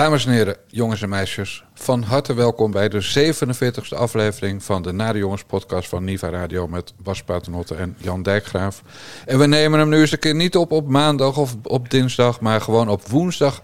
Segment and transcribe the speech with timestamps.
[0.00, 4.92] Dames en heren, jongens en meisjes, van harte welkom bij de 47e aflevering van de
[4.92, 8.82] Nare Jongens podcast van Niva Radio met Bas Paternotte en Jan Dijkgraaf.
[9.26, 12.40] En we nemen hem nu eens een keer niet op op maandag of op dinsdag,
[12.40, 13.62] maar gewoon op woensdag,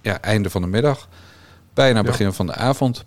[0.00, 1.08] ja, einde van de middag,
[1.74, 3.04] bijna begin van de avond.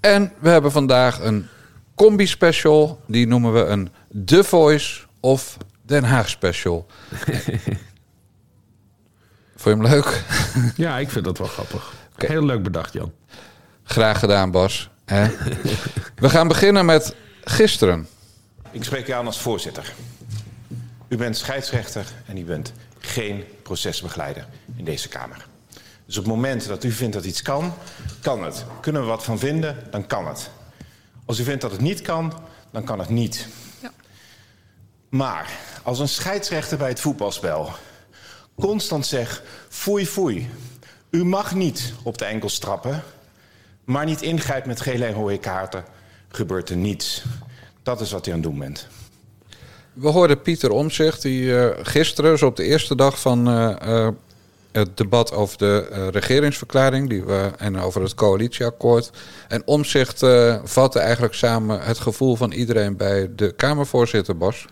[0.00, 1.46] En we hebben vandaag een
[1.94, 3.90] combi-special, die noemen we een
[4.24, 6.86] The Voice of Den Haag Special.
[9.60, 10.22] Vond je hem leuk?
[10.76, 11.92] Ja, ik vind dat wel grappig.
[12.16, 13.12] Heel leuk bedacht, Jan.
[13.84, 14.90] Graag gedaan, Bas.
[15.04, 15.28] Hè?
[16.14, 17.14] We gaan beginnen met
[17.44, 18.08] gisteren.
[18.70, 19.92] Ik spreek u aan als voorzitter.
[21.08, 24.46] U bent scheidsrechter en u bent geen procesbegeleider
[24.76, 25.46] in deze Kamer.
[26.06, 27.74] Dus op het moment dat u vindt dat iets kan,
[28.22, 28.64] kan het.
[28.80, 30.50] Kunnen we wat van vinden, dan kan het.
[31.24, 32.32] Als u vindt dat het niet kan,
[32.70, 33.46] dan kan het niet.
[33.82, 33.92] Ja.
[35.08, 35.50] Maar
[35.82, 37.72] als een scheidsrechter bij het voetbalspel
[38.60, 40.50] constant zegt: foei, foei,
[41.10, 43.02] u mag niet op de enkels trappen,
[43.84, 45.84] maar niet ingrijpt met gele en rode kaarten,
[46.28, 47.24] gebeurt er niets.
[47.82, 48.86] Dat is wat u aan het doen bent.
[49.92, 54.08] We hoorden Pieter Omzicht, die uh, gisteren, dus op de eerste dag van uh, uh,
[54.72, 59.10] het debat over de regeringsverklaring die we, en over het coalitieakkoord.
[59.48, 60.24] En Omzicht
[60.64, 64.66] vatte eigenlijk samen het gevoel van iedereen bij de Kamervoorzitter, Bos.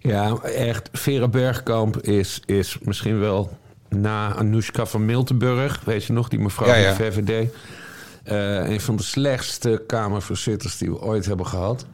[0.00, 0.88] Ja, echt.
[0.92, 6.74] Vera Bergkamp is, is misschien wel na Anoushka van Miltenburg, weet je nog, die mevrouw
[6.74, 7.50] ja, van de VVD.
[8.24, 11.86] Uh, een van de slechtste Kamervoorzitters die we ooit hebben gehad.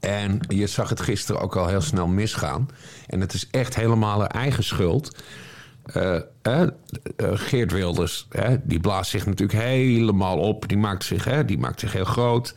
[0.00, 2.68] En je zag het gisteren ook al heel snel misgaan.
[3.06, 5.16] En het is echt helemaal haar eigen schuld.
[5.96, 6.66] Uh, uh,
[7.16, 8.28] Geert Wilders,
[8.62, 10.68] die blaast zich natuurlijk helemaal op.
[10.68, 12.54] Die maakt zich, die maakt zich heel groot.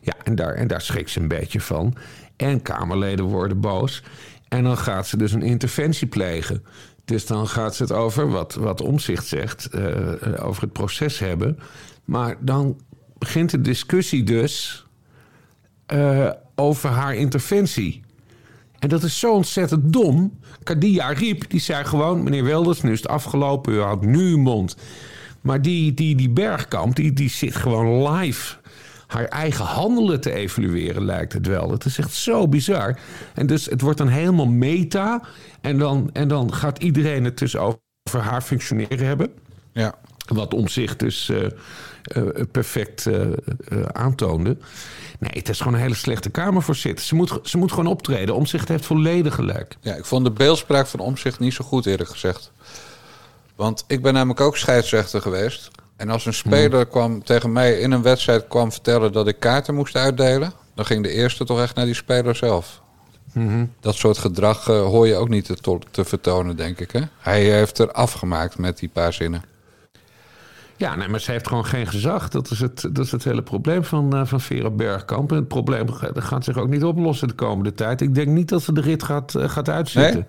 [0.00, 1.94] Ja, en daar, en daar schrikt ze een beetje van.
[2.36, 4.02] En Kamerleden worden boos.
[4.48, 6.64] En dan gaat ze dus een interventie plegen.
[7.04, 11.58] Dus dan gaat ze het over wat, wat omzicht zegt, uh, over het proces hebben.
[12.04, 12.80] Maar dan
[13.18, 14.86] begint de discussie dus
[15.94, 18.02] uh, over haar interventie.
[18.78, 20.38] En dat is zo ontzettend dom.
[20.62, 24.76] Kadia riep, die zei gewoon: meneer Wilders, nu is het afgelopen, u houdt nu mond.
[25.40, 28.56] Maar die, die, die Bergkamp, die, die zit gewoon live
[29.08, 31.70] haar eigen handelen te evalueren, lijkt het wel.
[31.70, 32.98] Het is echt zo bizar.
[33.34, 35.22] En dus het wordt dan helemaal meta.
[35.60, 39.32] En dan, en dan gaat iedereen het dus over haar functioneren hebben.
[39.72, 39.94] Ja.
[40.26, 41.42] Wat om zich dus uh,
[42.16, 43.26] uh, perfect uh,
[43.92, 44.56] aantoonde.
[45.18, 47.04] Nee, het is gewoon een hele slechte Kamervoorzitter.
[47.04, 48.34] Ze moet, ze moet gewoon optreden.
[48.34, 49.76] Omzicht heeft volledig gelijk.
[49.80, 52.52] Ja, ik vond de beeldspraak van Omzicht niet zo goed, eerlijk gezegd.
[53.56, 55.70] Want ik ben namelijk ook scheidsrechter geweest.
[55.98, 59.74] En als een speler kwam tegen mij in een wedstrijd kwam vertellen dat ik kaarten
[59.74, 62.82] moest uitdelen, dan ging de eerste toch echt naar die speler zelf.
[63.32, 63.64] Mhm.
[63.80, 66.90] Dat soort gedrag uh, hoor je ook niet te, te, vertonen, denk ik.
[66.90, 67.00] Hè?
[67.18, 69.42] Hij heeft er afgemaakt met die paar zinnen.
[70.78, 72.28] Ja, nee, maar ze heeft gewoon geen gezag.
[72.28, 75.30] Dat is het, dat is het hele probleem van, uh, van Vera Bergkamp.
[75.30, 78.00] En het probleem gaat zich ook niet oplossen de komende tijd.
[78.00, 80.26] Ik denk niet dat ze de rit gaat, uh, gaat uitzitten.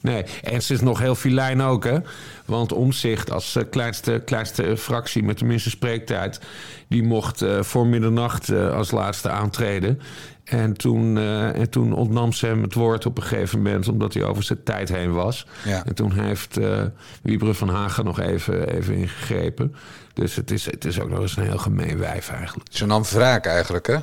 [0.00, 0.24] Nee?
[0.42, 1.98] en ze is nog heel filijn ook, hè.
[2.44, 6.40] Want Omzicht als uh, kleinste, kleinste fractie met de minste spreektijd...
[6.88, 10.00] die mocht voor middernacht als laatste aantreden.
[10.50, 14.14] En toen, uh, en toen ontnam ze hem het woord op een gegeven moment, omdat
[14.14, 15.46] hij over zijn tijd heen was.
[15.64, 15.84] Ja.
[15.84, 19.74] En toen heeft uh, van Hagen nog even, even ingegrepen.
[20.14, 22.68] Dus het is, het is ook nog eens een heel gemeen wijf eigenlijk.
[22.72, 23.96] Ze nam wraak eigenlijk, hè?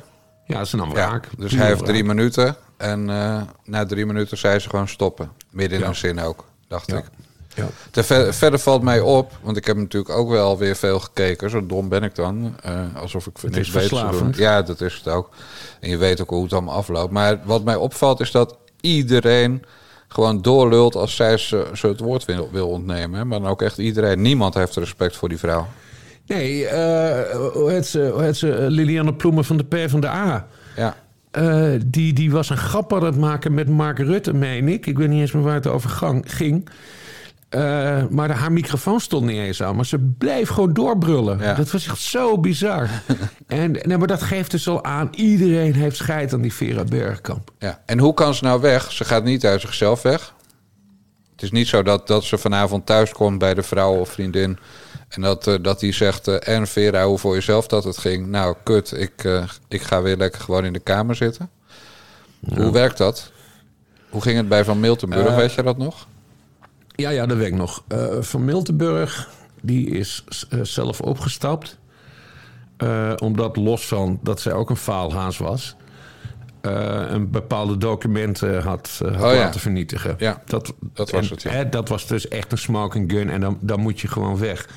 [0.46, 1.24] Ja, ze nam wraak.
[1.24, 2.56] Ja, dus hij heeft drie minuten.
[2.76, 5.30] En uh, na drie minuten zei ze gewoon stoppen.
[5.50, 5.90] Midden in ja.
[5.90, 7.04] een zin ook, dacht ik.
[7.58, 8.02] Ja.
[8.02, 11.50] Ver, verder valt mij op, want ik heb natuurlijk ook wel weer veel gekeken.
[11.50, 12.54] Zo dom ben ik dan.
[12.66, 13.90] Uh, alsof ik het niks weet.
[13.90, 14.34] Doen.
[14.36, 15.30] Ja, dat is het ook.
[15.80, 17.12] En je weet ook hoe het allemaal afloopt.
[17.12, 19.64] Maar wat mij opvalt is dat iedereen
[20.08, 23.28] gewoon doorlult als zij ze, ze het woord wil, wil ontnemen.
[23.28, 24.22] Maar dan ook echt iedereen.
[24.22, 25.66] Niemand heeft respect voor die vrouw.
[26.26, 26.70] Nee, uh,
[27.52, 28.10] hoe heet ze?
[28.12, 28.66] Hoe heet ze?
[28.68, 30.46] Liliane Ploemen van de P van de A.
[30.76, 30.96] Ja.
[31.38, 34.86] Uh, die, die was een grap aan het maken met Mark Rutte, meen ik.
[34.86, 36.68] Ik weet niet eens meer waar het over gang, ging.
[37.50, 39.76] Uh, maar haar microfoon stond niet eens aan.
[39.76, 41.38] Maar ze bleef gewoon doorbrullen.
[41.38, 41.54] Ja.
[41.54, 42.88] Dat was echt zo bizar.
[43.46, 45.08] en, nee, maar dat geeft dus al aan.
[45.10, 47.50] Iedereen heeft scheid aan die Vera Bergkamp.
[47.58, 47.82] Ja.
[47.86, 48.92] En hoe kan ze nou weg?
[48.92, 50.34] Ze gaat niet uit zichzelf weg.
[51.32, 54.58] Het is niet zo dat, dat ze vanavond thuis komt bij de vrouw of vriendin.
[55.08, 58.26] En dat, uh, dat die zegt, uh, en Vera, hoe voor jezelf dat het ging?
[58.26, 61.50] Nou, kut, ik, uh, ik ga weer lekker gewoon in de kamer zitten.
[62.40, 62.62] Ja.
[62.62, 63.30] Hoe werkt dat?
[64.10, 66.06] Hoe ging het bij Van Miltenburg, weet je dat nog?
[67.00, 67.84] Ja, ja, dat weet ik nog.
[67.92, 69.28] Uh, van Miltenburg,
[69.60, 71.78] die is uh, zelf opgestapt.
[72.78, 75.76] Uh, omdat los van dat zij ook een faalhaas was.
[76.60, 80.14] een bepaalde documenten had, had oh, laten vernietigen.
[80.18, 81.42] Ja, dat, dat was het.
[81.42, 84.68] Hè, dat was dus echt een smoking gun en dan, dan moet je gewoon weg.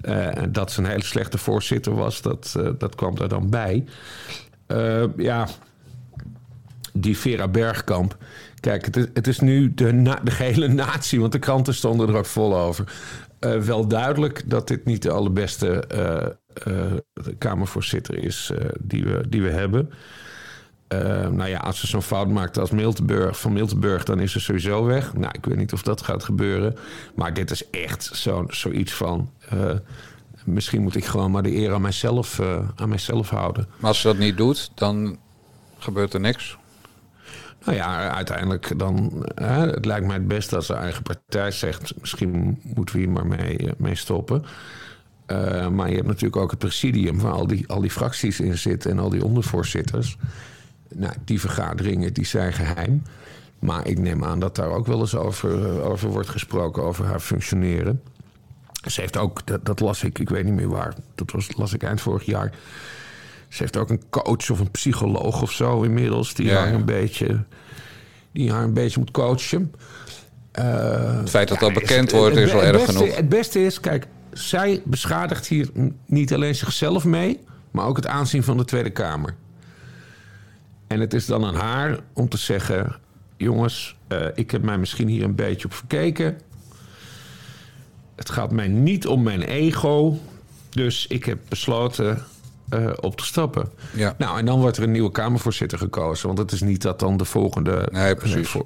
[0.00, 3.84] En dat ze een hele slechte voorzitter was, dat, dat kwam er dan bij.
[5.16, 5.48] ja,
[6.92, 8.16] die Vera Bergkamp.
[8.60, 12.16] Kijk, het is, het is nu de, de gehele natie, want de kranten stonden er
[12.16, 12.92] ook vol over.
[13.40, 16.92] Uh, wel duidelijk dat dit niet de allerbeste uh, uh,
[17.38, 19.90] Kamervoorzitter is die, we, die we hebben.
[21.32, 24.84] nou ja, als ze zo'n fout maakt als Miltenburg, van Miltenburg, dan is ze sowieso
[24.84, 25.14] weg.
[25.14, 26.76] Nou, ik weet niet of dat gaat gebeuren.
[27.14, 29.30] Maar dit is echt zo, zoiets van.
[30.44, 32.40] misschien moet ik gewoon maar de eer aan mijzelf,
[32.76, 33.66] aan mijzelf houden.
[33.76, 35.18] Maar als ze dat niet doet, dan
[35.78, 36.58] gebeurt er niks.
[37.64, 39.26] Nou ja, uiteindelijk dan.
[39.34, 42.00] Hè, het lijkt mij het beste als de eigen partij zegt.
[42.00, 44.44] Misschien moeten we hier maar mee, eh, mee stoppen.
[45.26, 48.58] Uh, maar je hebt natuurlijk ook het presidium waar al die, al die fracties in
[48.58, 50.16] zitten en al die ondervoorzitters.
[50.94, 53.02] Nou, die vergaderingen die zijn geheim.
[53.58, 57.20] Maar ik neem aan dat daar ook wel eens over, over wordt gesproken, over haar
[57.20, 58.02] functioneren.
[58.88, 61.72] Ze heeft ook, dat, dat las ik, ik weet niet meer waar, dat was, las
[61.72, 62.52] ik eind vorig jaar
[63.50, 66.34] ze heeft ook een coach of een psycholoog of zo inmiddels...
[66.34, 67.44] die, haar, een beetje,
[68.32, 69.74] die haar een beetje moet coachen.
[70.58, 73.16] Uh, het feit dat dat bekend wordt is wel erg genoeg.
[73.16, 75.70] Het beste is, kijk, zij beschadigt hier
[76.06, 77.40] niet alleen zichzelf mee...
[77.70, 79.34] maar ook het aanzien van de Tweede Kamer.
[80.86, 82.96] En het is dan aan haar om te zeggen...
[83.36, 86.40] jongens, uh, ik heb mij misschien hier een beetje op verkeken...
[88.16, 90.18] Het gaat mij niet om mijn ego.
[90.70, 92.24] Dus ik heb besloten
[92.74, 93.68] uh, op te stappen.
[93.92, 94.14] Ja.
[94.18, 96.26] Nou, en dan wordt er een nieuwe Kamervoorzitter gekozen.
[96.26, 98.54] Want het is niet dat dan de volgende nee, precies.
[98.54, 98.60] Uh,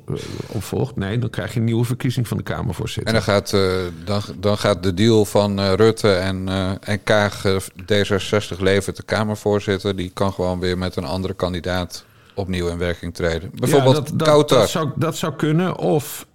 [0.47, 0.97] opvolgt.
[0.97, 3.07] Nee, dan krijg je een nieuwe verkiezing van de Kamervoorzitter.
[3.07, 3.73] En dan gaat, uh,
[4.05, 6.49] dan, dan gaat de deal van Rutte en,
[6.81, 7.43] en Kaag
[7.83, 9.97] D66 levert de Kamervoorzitter.
[9.97, 12.05] Die kan gewoon weer met een andere kandidaat
[12.35, 13.51] opnieuw in werking treden.
[13.55, 15.77] Bijvoorbeeld ja, dat, dat, dat, zou, dat zou kunnen.
[15.77, 16.27] Of...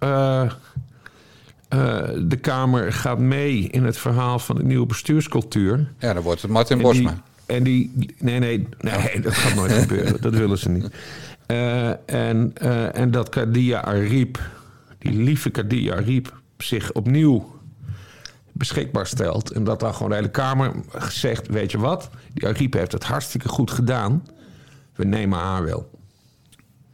[2.18, 5.92] de Kamer gaat mee in het verhaal van de nieuwe bestuurscultuur.
[5.98, 7.22] Ja, dan wordt het Martin Bosma.
[7.50, 7.92] En die.
[8.18, 10.20] Nee, nee, nee, dat gaat nooit gebeuren.
[10.20, 10.88] Dat willen ze niet.
[11.46, 14.40] Uh, en, uh, en dat Kadia Ariep,
[14.98, 17.60] die lieve Kadia Ariep, zich opnieuw
[18.52, 19.50] beschikbaar stelt.
[19.50, 20.72] En dat dan gewoon de hele Kamer
[21.08, 24.26] zegt: Weet je wat, die Ariep heeft het hartstikke goed gedaan.
[24.94, 25.90] We nemen haar wel.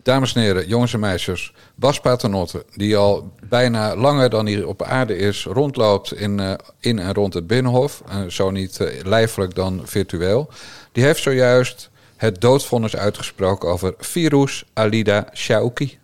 [0.07, 1.53] Dames en heren, jongens en meisjes.
[1.75, 6.99] Bas Paternotte, die al bijna langer dan hij op aarde is, rondloopt in, uh, in
[6.99, 8.03] en rond het Binnenhof.
[8.09, 10.51] Uh, zo niet uh, lijfelijk dan virtueel.
[10.93, 15.99] Die heeft zojuist het doodvonnis uitgesproken over Virus Alida Shauki.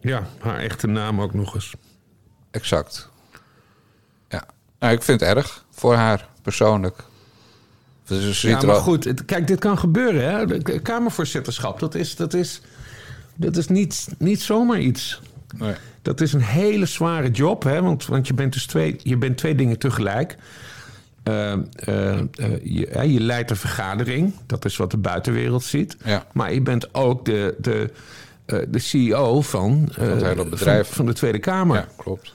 [0.00, 1.72] Ja, haar echte naam ook nog eens.
[2.50, 3.08] Exact.
[4.28, 4.44] Ja,
[4.78, 6.96] nou, ik vind het erg voor haar persoonlijk.
[8.04, 10.34] Dus ja, maar goed, kijk, dit kan gebeuren.
[10.34, 10.80] Hè?
[10.80, 12.60] Kamervoorzitterschap, dat is, dat is
[13.36, 15.20] dat is niet, niet zomaar iets.
[15.56, 15.74] Nee.
[16.02, 17.82] Dat is een hele zware job, hè?
[17.82, 20.36] Want, want je, bent dus twee, je bent twee dingen tegelijk.
[21.28, 21.52] Uh,
[21.88, 22.18] uh,
[22.62, 25.96] je, je, leidt een vergadering, dat is wat de buitenwereld ziet.
[26.04, 26.26] Ja.
[26.32, 27.90] Maar je bent ook de, de,
[28.68, 30.86] de CEO van, het bedrijf.
[30.86, 31.76] Van, van, de Tweede Kamer.
[31.76, 32.34] Ja, klopt.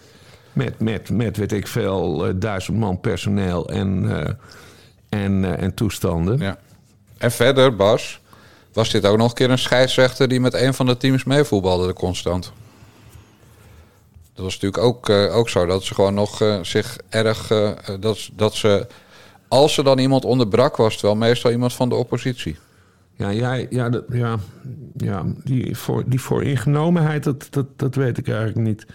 [0.54, 4.10] Met, met, met weet ik veel, duizend man personeel en,
[5.10, 6.40] en, en toestanden.
[6.40, 6.58] Ja.
[7.18, 8.20] En verder, Bas,
[8.78, 11.94] was dit ook nog een keer een scheidsrechter die met een van de teams meevoetbalde
[11.94, 12.52] constant.
[14.34, 15.66] Dat was natuurlijk ook, uh, ook zo.
[15.66, 17.52] Dat ze gewoon nog uh, zich erg.
[17.52, 18.88] Uh, dat, dat ze.
[19.48, 22.58] Als ze dan iemand onderbrak, was het wel meestal iemand van de oppositie.
[23.16, 24.38] Ja, ja, ja, dat, ja,
[24.98, 28.86] ja die, voor, die vooringenomenheid, dat, dat, dat weet ik eigenlijk niet.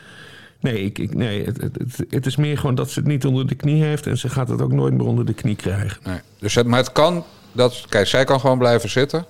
[0.61, 3.47] Nee, ik, ik, nee het, het, het, is meer gewoon dat ze het niet onder
[3.47, 4.07] de knie heeft...
[4.07, 5.99] en ze gaat het ook nooit meer onder de knie krijgen.
[6.05, 6.21] Nee.
[6.39, 7.25] Dus het, maar het kan...
[7.53, 9.27] Dat, kijk, zij kan gewoon blijven zitten.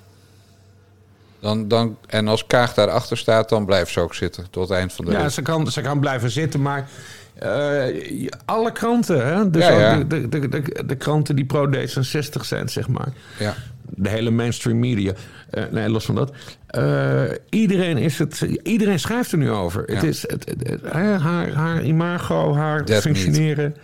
[1.42, 4.92] Dan, dan, en als Kaag daarachter staat, dan blijft ze ook zitten tot het eind
[4.92, 6.88] van de Ja, ze kan, ze kan blijven zitten, maar
[7.42, 9.50] uh, alle kranten, hè?
[9.50, 13.08] Dus ja, De, de, de, de, de kranten die pro-D66 zijn, zeg maar.
[13.38, 13.54] Ja.
[13.88, 15.12] De hele mainstream media.
[15.50, 16.32] Uh, nee, los van dat.
[16.78, 19.84] Uh, iedereen, is het, iedereen schrijft er nu over.
[19.86, 19.94] Ja.
[19.94, 23.78] Het is het, het, haar, haar imago, haar functioneren niet.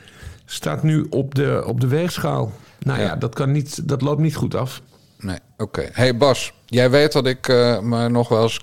[0.44, 2.52] staat nu op de, op de weegschaal.
[2.78, 4.82] Nou ja, ja dat, kan niet, dat loopt niet goed af.
[5.18, 5.88] Nee, oké.
[5.92, 8.60] Hey Bas, jij weet dat ik uh, me nog wel eens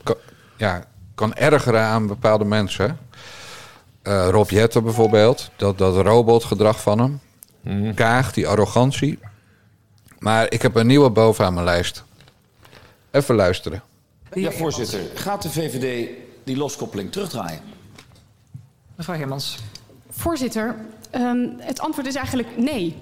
[0.57, 0.83] ja,
[1.15, 2.97] kan ergeren aan bepaalde mensen.
[4.03, 7.19] Uh, Rob Jetter bijvoorbeeld, dat, dat robotgedrag van hem.
[7.61, 7.93] Mm.
[7.93, 9.19] Kaag, die arrogantie.
[10.19, 12.03] Maar ik heb een nieuwe boven aan mijn lijst.
[13.11, 13.83] Even luisteren.
[14.33, 14.99] Ja, voorzitter.
[15.13, 16.09] Gaat de VVD
[16.43, 17.59] die loskoppeling terugdraaien?
[18.95, 19.57] Mevrouw Hermans.
[20.09, 20.75] Voorzitter,
[21.11, 22.95] um, het antwoord is eigenlijk nee.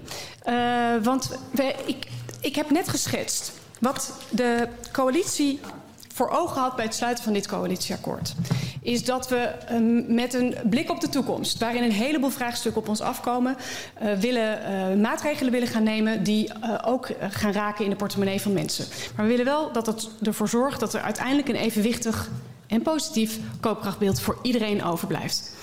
[0.48, 2.08] Uh, want we, ik,
[2.44, 5.60] ik heb net geschetst wat de coalitie
[6.14, 8.34] voor ogen had bij het sluiten van dit coalitieakkoord,
[8.82, 12.88] is dat we um, met een blik op de toekomst, waarin een heleboel vraagstukken op
[12.88, 13.58] ons afkomen,
[14.04, 18.42] uh, willen, uh, maatregelen willen gaan nemen die uh, ook gaan raken in de portemonnee
[18.42, 18.86] van mensen.
[19.16, 22.30] Maar we willen wel dat het ervoor zorgt dat er uiteindelijk een evenwichtig
[22.68, 25.56] en positief koopkrachtbeeld voor iedereen overblijft.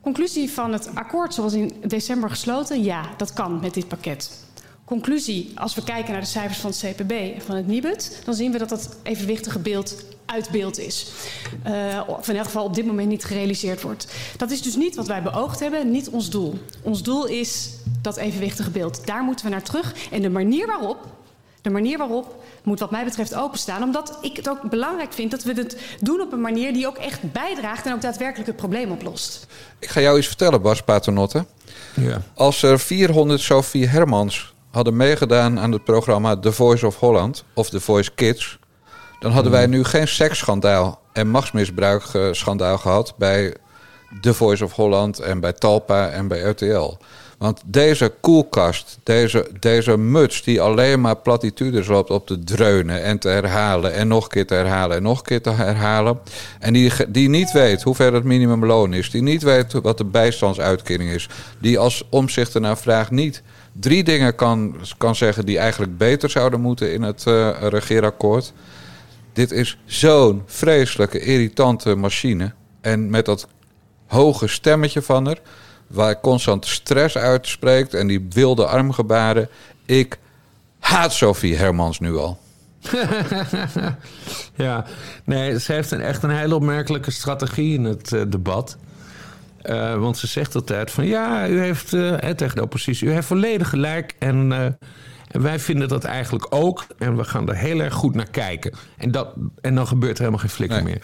[0.00, 4.45] Conclusie van het akkoord zoals in december gesloten, ja, dat kan met dit pakket.
[4.86, 8.34] Conclusie, als we kijken naar de cijfers van het CPB en van het NIBUD, dan
[8.34, 11.06] zien we dat dat evenwichtige beeld uit beeld is.
[11.66, 14.06] Uh, of in elk geval op dit moment niet gerealiseerd wordt.
[14.36, 16.58] Dat is dus niet wat wij beoogd hebben, niet ons doel.
[16.82, 17.70] Ons doel is
[18.02, 19.06] dat evenwichtige beeld.
[19.06, 19.94] Daar moeten we naar terug.
[20.10, 20.98] En de manier waarop,
[21.62, 23.82] de manier waarop moet wat mij betreft openstaan.
[23.82, 26.98] Omdat ik het ook belangrijk vind dat we het doen op een manier die ook
[26.98, 29.46] echt bijdraagt en ook daadwerkelijk het probleem oplost.
[29.78, 31.46] Ik ga jou iets vertellen, Bas Paternotte.
[31.94, 32.22] Ja.
[32.34, 37.70] Als er 400 Sophie Hermans hadden meegedaan aan het programma The Voice of Holland of
[37.70, 38.58] The Voice Kids,
[39.20, 43.54] dan hadden wij nu geen seksschandaal en machtsmisbruikschandaal gehad bij
[44.20, 46.96] The Voice of Holland en bij Talpa en bij RTL.
[47.38, 53.18] Want deze koelkast, deze, deze muts die alleen maar platitudes loopt op te dreunen en
[53.18, 56.18] te herhalen en nog een keer te herhalen en nog een keer te herhalen.
[56.58, 61.10] En die, die niet weet hoeveel het minimumloon is, die niet weet wat de bijstandsuitkering
[61.10, 61.28] is,
[61.60, 63.42] die als omzichter naar vraagt niet
[63.80, 68.52] drie dingen kan, kan zeggen die eigenlijk beter zouden moeten in het uh, regeerakkoord.
[69.32, 72.52] Dit is zo'n vreselijke, irritante machine.
[72.80, 73.48] En met dat
[74.06, 75.38] hoge stemmetje van haar,
[75.86, 79.48] waar constant stress uitspreekt en die wilde armgebaren.
[79.86, 80.18] Ik
[80.78, 82.38] haat Sophie Hermans nu al.
[84.54, 84.84] ja,
[85.24, 88.76] nee, ze heeft een, echt een hele opmerkelijke strategie in het uh, debat.
[89.70, 93.26] Uh, want ze zegt altijd van ja, u heeft uh, tegen de oppositie, u heeft
[93.26, 94.14] volledig gelijk.
[94.18, 94.64] En, uh,
[95.30, 96.86] en, wij vinden dat eigenlijk ook.
[96.98, 98.72] En we gaan er heel erg goed naar kijken.
[98.96, 99.28] En, dat,
[99.60, 100.98] en dan gebeurt er helemaal geen flikker nee.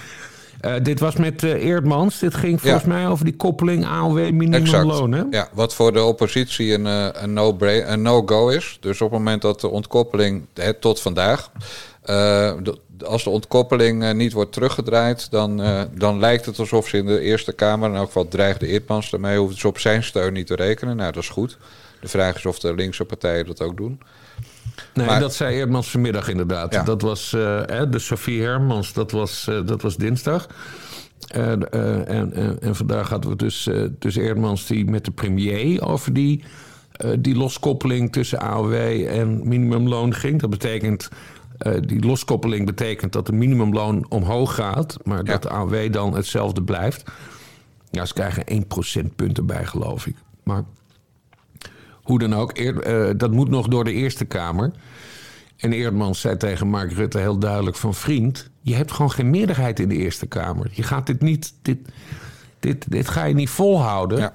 [0.61, 0.83] meer.
[0.83, 2.19] dit was met Eerdmans.
[2.19, 2.89] Dit ging volgens ja.
[2.89, 5.13] mij over die koppeling AOW minimumloon.
[5.13, 5.23] Hè?
[5.31, 6.85] Ja, wat voor de oppositie een,
[7.23, 7.33] een
[8.03, 8.77] no-go no is.
[8.81, 11.51] Dus op het moment dat de ontkoppeling hè, tot vandaag.
[13.05, 17.07] Als de ontkoppeling uh, niet wordt teruggedraaid, dan, uh, dan lijkt het alsof ze in
[17.07, 20.47] de Eerste Kamer, in elk geval dreigde Eertmans daarmee, hoeven ze op zijn steun niet
[20.47, 20.97] te rekenen.
[20.97, 21.59] Nou, dat is goed.
[22.01, 24.01] De vraag is of de linkse partijen dat ook doen.
[24.95, 26.73] Nee, maar, dat zei Eertmans vanmiddag inderdaad.
[26.73, 26.83] Ja.
[26.83, 30.47] Dat was uh, de Sofie Hermans, dat was, dat was dinsdag.
[31.29, 31.71] en,
[32.07, 33.69] en, en vandaag hadden we dus,
[33.99, 36.45] dus Eerdmans die met de premier over die,
[37.19, 38.75] die loskoppeling tussen AOW
[39.07, 40.41] en minimumloon ging.
[40.41, 41.09] Dat betekent
[41.67, 46.63] uh, die loskoppeling betekent dat de minimumloon omhoog gaat, maar dat de AOW dan hetzelfde
[46.63, 47.11] blijft.
[47.91, 50.17] Ja, ze krijgen 1 procentpunt erbij, geloof ik.
[50.43, 50.65] Maar
[52.03, 54.71] hoe dan ook, eer, uh, dat moet nog door de Eerste Kamer.
[55.57, 57.95] En Eerdmans zei tegen Mark Rutte heel duidelijk van...
[57.95, 60.71] vriend, je hebt gewoon geen meerderheid in de Eerste Kamer.
[60.73, 61.55] Je gaat dit niet...
[61.63, 61.79] Dit,
[62.61, 64.19] dit, dit ga je niet volhouden.
[64.19, 64.33] Ja.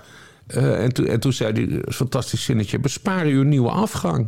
[0.48, 2.80] Uh, en, to, en toen zei hij, een fantastisch zinnetje...
[2.80, 4.28] bespaar u een nieuwe afgang.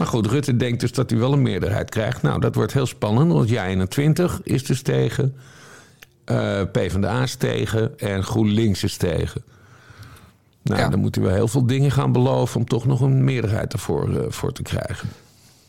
[0.00, 2.22] Maar goed, Rutte denkt dus dat hij wel een meerderheid krijgt.
[2.22, 5.36] Nou, dat wordt heel spannend, want jij 21 is dus tegen.
[6.26, 9.44] Uh, PvdA is tegen en GroenLinks is tegen.
[10.62, 10.88] Nou, ja.
[10.88, 14.20] dan moeten we heel veel dingen gaan beloven om toch nog een meerderheid ervoor uh,
[14.28, 15.08] voor te krijgen.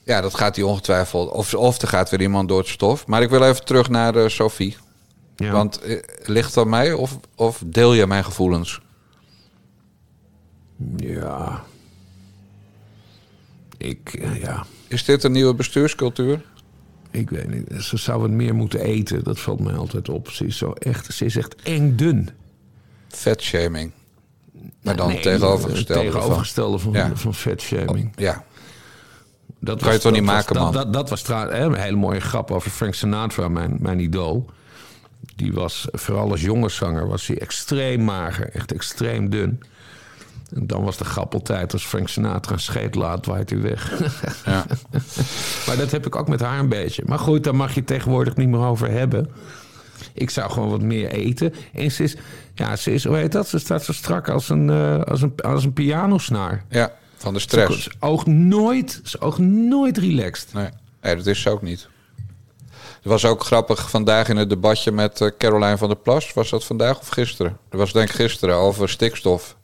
[0.03, 1.31] Ja, dat gaat hij ongetwijfeld.
[1.31, 3.07] Of, of er gaat weer iemand door het stof.
[3.07, 4.77] Maar ik wil even terug naar uh, Sophie.
[5.35, 5.51] Ja.
[5.51, 5.81] Want
[6.23, 8.81] ligt het aan mij of, of deel je mijn gevoelens?
[10.97, 11.63] Ja,
[13.81, 14.65] ik, uh, ja.
[14.87, 16.41] Is dit een nieuwe bestuurscultuur?
[17.11, 17.83] Ik weet niet.
[17.83, 19.23] Ze zou wat meer moeten eten.
[19.23, 20.29] Dat valt mij altijd op.
[20.29, 22.29] Ze is, zo echt, ze is echt eng dun.
[23.07, 23.91] Vetshaming.
[24.81, 27.15] Maar dan nee, tegenovergestelde, tegenovergestelde van, van, ja.
[27.15, 28.07] van vetshaming.
[28.07, 28.43] Oh, ja.
[29.59, 30.73] Dat kan je toch niet maken, was, man?
[30.73, 34.49] Dat, dat, dat was trouwens een hele mooie grap over Frank Sinatra, mijn, mijn idool.
[35.35, 38.49] Die was, vooral als jonge zanger, was hij extreem mager.
[38.49, 39.61] Echt extreem dun.
[40.55, 43.91] En dan was de grappeltijd als Frank Sinatra een scheet laat, waait hij weg.
[44.45, 44.65] Ja.
[45.67, 47.03] maar dat heb ik ook met haar een beetje.
[47.05, 49.29] Maar goed, daar mag je tegenwoordig niet meer over hebben.
[50.13, 51.53] Ik zou gewoon wat meer eten.
[51.73, 52.15] En ze is,
[52.53, 53.47] ja, ze is, hoe heet dat?
[53.47, 56.65] Ze staat zo strak als een, uh, als een, als een pianosnaar.
[56.69, 57.83] Ja, van de stress.
[57.83, 60.53] Ze oog nooit, ze oog nooit relaxed.
[60.53, 60.69] Nee.
[61.01, 61.89] nee, dat is ze ook niet.
[62.75, 66.33] Het was ook grappig vandaag in het debatje met uh, Caroline van der Plas.
[66.33, 67.57] Was dat vandaag of gisteren?
[67.69, 69.57] Dat was denk ik gisteren over stikstof.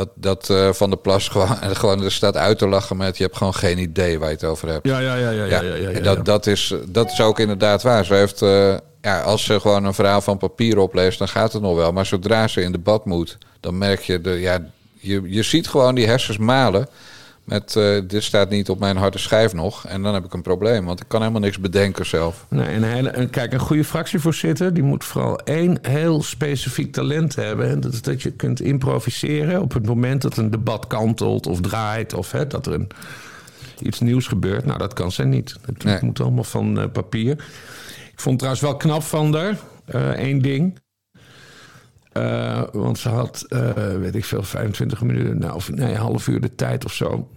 [0.00, 3.16] Dat, dat uh, Van de Plas gewoon, gewoon er staat uit te lachen met...
[3.16, 4.86] je hebt gewoon geen idee waar je het over hebt.
[4.86, 5.30] Ja, ja, ja.
[5.30, 8.04] ja, ja, ja, ja, ja dat, dat, is, dat is ook inderdaad waar.
[8.04, 11.62] Ze heeft, uh, ja, als ze gewoon een verhaal van papier opleest, dan gaat het
[11.62, 11.92] nog wel.
[11.92, 14.20] Maar zodra ze in debat moet, dan merk je...
[14.20, 16.88] De, ja, je, je ziet gewoon die hersens malen...
[17.50, 19.86] met uh, dit staat niet op mijn harde schijf nog.
[19.86, 22.46] En dan heb ik een probleem, want ik kan helemaal niks bedenken zelf.
[22.48, 24.74] Nee, en, kijk, een goede fractievoorzitter...
[24.74, 27.68] die moet vooral één heel specifiek talent hebben.
[27.68, 31.60] En dat is dat je kunt improviseren op het moment dat een debat kantelt of
[31.60, 32.14] draait...
[32.14, 32.88] of hè, dat er een,
[33.82, 34.64] iets nieuws gebeurt.
[34.64, 35.56] Nou, dat kan zij niet.
[35.82, 37.32] Het moet allemaal van uh, papier.
[38.12, 39.58] Ik vond trouwens wel knap van haar,
[39.94, 40.78] uh, één ding...
[42.12, 46.28] Uh, want ze had, uh, weet ik veel, 25 minuten, nou, of nee, een half
[46.28, 47.28] uur de tijd of zo.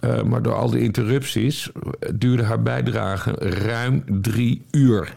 [0.00, 1.70] Uh, maar door al die interrupties
[2.14, 5.16] duurde haar bijdrage ruim drie uur.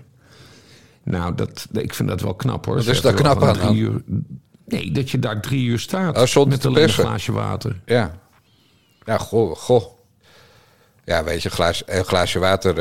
[1.04, 2.76] Nou, dat, ik vind dat wel knap hoor.
[2.76, 3.54] Wat is daar knap aan?
[3.54, 4.02] Drie uur,
[4.66, 7.80] nee, dat je daar drie uur staat oh, met alleen een glaasje water.
[7.86, 8.20] Ja,
[9.06, 9.84] ja, goh, goh.
[11.06, 12.76] Ja, weet je, glaas, een glaasje water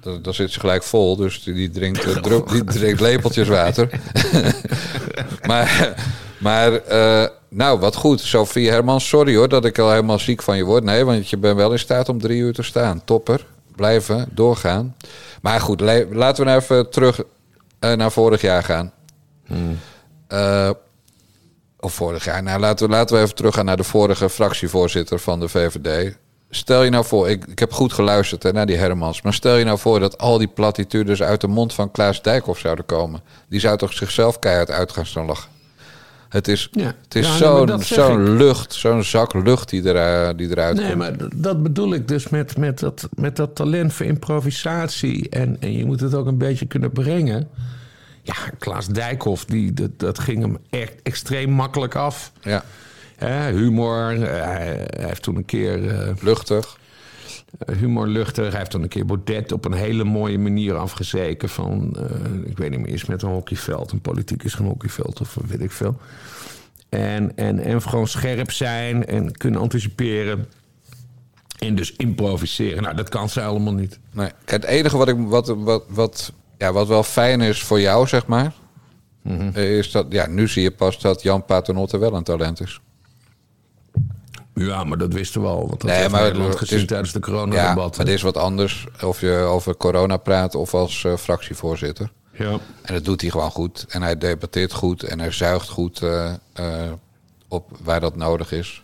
[0.00, 3.88] dan, zit ze gelijk vol, dus die drinkt, uh, die drinkt lepeltjes water.
[5.46, 5.94] maar,
[6.38, 8.20] maar uh, nou, wat goed.
[8.20, 10.84] Sophie Hermans, sorry hoor dat ik al helemaal ziek van je word.
[10.84, 13.04] Nee, want je bent wel in staat om drie uur te staan.
[13.04, 13.46] Topper.
[13.76, 14.96] Blijven, doorgaan.
[15.42, 17.22] Maar goed, laten we nou even terug
[17.80, 18.92] uh, naar vorig jaar gaan.
[19.46, 19.78] Hmm.
[21.80, 22.42] of vorig jaar.
[22.42, 26.16] Nou, laten we, laten we even teruggaan naar de vorige fractievoorzitter van de VVD.
[26.50, 29.22] Stel je nou voor, ik, ik heb goed geluisterd hè, naar die Hermans.
[29.22, 32.60] Maar stel je nou voor dat al die platitudes uit de mond van Klaas Dijkhoff
[32.60, 33.22] zouden komen.
[33.48, 35.59] Die zou toch zichzelf keihard uit gaan staan lachen.
[36.30, 36.94] Het is, ja.
[37.02, 39.96] het is zo'n zo'n lucht, zo'n zak lucht die, er,
[40.28, 40.98] eh, die eruit nee, komt.
[40.98, 45.28] Nee, maar dat bedoel ik dus met, met, dat, met dat talent voor improvisatie.
[45.28, 47.48] En, en je moet het ook een beetje kunnen brengen.
[48.22, 52.32] Ja, Klaas Dijkhoff, die, dat, dat ging hem echt extreem makkelijk af.
[52.42, 52.64] Ja
[53.28, 54.22] humor.
[54.22, 55.78] Eh, hij, heeft toen een keer.
[55.78, 56.78] Uh, luchtig.
[57.58, 58.48] Eh, humor luchtig.
[58.48, 61.48] Hij heeft toen een keer Baudet op een hele mooie manier afgezeken.
[61.48, 61.96] Van,
[62.44, 63.92] ik weet niet meer, is met een hockeyveld.
[63.92, 65.96] Een politiek is geen hockeyveld of weet ik veel.
[66.88, 70.46] En, en, en gewoon scherp zijn en kunnen anticiperen.
[71.58, 72.82] En dus improviseren.
[72.82, 73.98] Nou, dat kan ze allemaal niet.
[74.12, 74.30] Nee.
[74.44, 78.26] Het enige wat, ik, wat, wat, wat, ja, wat wel fijn is voor jou, zeg
[78.26, 78.52] maar.
[79.22, 79.58] Mhm.
[79.58, 82.80] Is dat, ja, nu zie je pas dat Jan Paternotte wel een talent is.
[84.66, 85.66] Ja, maar dat wisten we al.
[85.68, 87.90] Want dat nee, maar Nederland gezien tijdens de coronadebat.
[87.90, 92.10] Ja, maar dit is wat anders of je over corona praat of als uh, fractievoorzitter.
[92.32, 92.58] Ja.
[92.82, 93.84] En dat doet hij gewoon goed.
[93.88, 96.66] En hij debatteert goed en hij zuigt goed uh, uh,
[97.48, 98.82] op waar dat nodig is.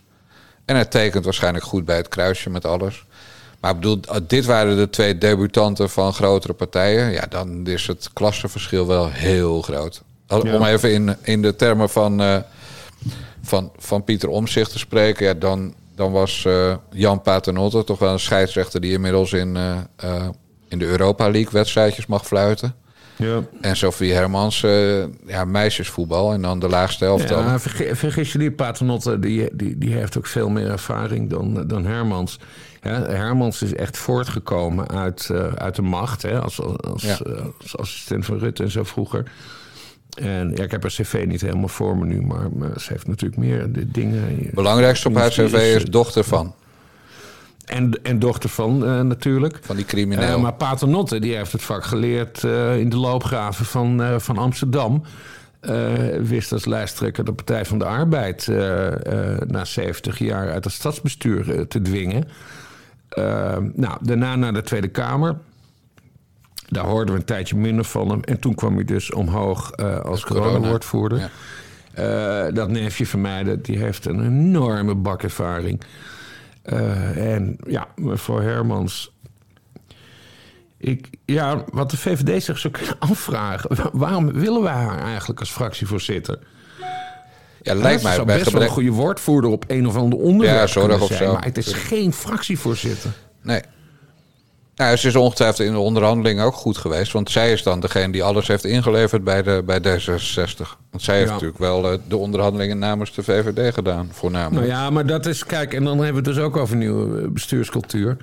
[0.65, 3.05] En hij tekent waarschijnlijk goed bij het kruisje met alles.
[3.59, 7.11] Maar ik bedoel, dit waren de twee debutanten van grotere partijen.
[7.11, 10.01] Ja, dan is het klassenverschil wel heel groot.
[10.27, 12.43] Om even in, in de termen van
[13.47, 18.11] van, van Pieter Omzicht te spreken, ja, dan, dan was uh, Jan Paternotte toch wel
[18.11, 20.27] een scheidsrechter die inmiddels in, uh, uh,
[20.67, 22.75] in de Europa League wedstrijdjes mag fluiten.
[23.15, 23.43] Ja.
[23.61, 24.61] En Sophie Hermans,
[25.25, 27.29] ja, meisjesvoetbal en dan de laagste helft.
[27.29, 31.67] Ja, vergis, vergis je die Paternotte, die, die, die heeft ook veel meer ervaring dan,
[31.67, 32.39] dan Hermans.
[32.81, 37.17] Ja, Hermans is echt voortgekomen uit, uit de macht, hè, als, als, ja.
[37.61, 39.31] als assistent van Rutte en zo vroeger.
[40.21, 42.49] En ja, ik heb haar cv niet helemaal voor me nu, maar,
[42.79, 44.49] ze heeft natuurlijk meer de dingen.
[44.53, 46.53] Belangrijkste op haar cv is dochter van.
[47.65, 49.59] En, en dochter van uh, natuurlijk.
[49.61, 50.35] Van die crimineel.
[50.35, 55.03] Uh, maar Paternotte die heeft het vak geleerd uh, in de loopgraven van, van Amsterdam.
[56.21, 58.47] wist als lijsttrekker de Partij van de Arbeid
[59.47, 62.27] na 70 jaar uit het stadsbestuur te dwingen.
[63.73, 65.37] nou, daarna naar de Tweede Kamer.
[66.69, 68.23] Daar hoorden we een tijdje minder van hem.
[68.23, 71.19] En toen kwam hij dus omhoog uh, als corona-woordvoerder.
[71.19, 71.29] Ja.
[72.47, 75.81] Uh, dat neefje van mij, die heeft een enorme bakervaring.
[76.65, 79.15] Uh, en ja, mevrouw Hermans...
[80.77, 83.89] Ik, ja, wat de VVD zich zo kunnen afvragen...
[83.93, 86.39] waarom willen wij haar eigenlijk als fractievoorzitter?
[87.61, 88.53] Ja, lijkt mij best gebrek...
[88.53, 91.33] wel een goede woordvoerder op een of ander onderwerp ja, zorg of zo.
[91.33, 93.11] Maar het is geen fractievoorzitter.
[93.41, 93.61] Nee,
[94.77, 97.11] nou, ze is ongetwijfeld in de onderhandeling ook goed geweest.
[97.11, 100.67] Want zij is dan degene die alles heeft ingeleverd bij, de, bij D66.
[100.89, 104.67] Want zij heeft natuurlijk wel uh, de onderhandelingen namens de VVD gedaan, voornamelijk.
[104.67, 107.21] Nou ja, maar dat is, kijk, en dan hebben we het dus ook over nieuwe
[107.21, 108.17] eh, bestuurscultuur.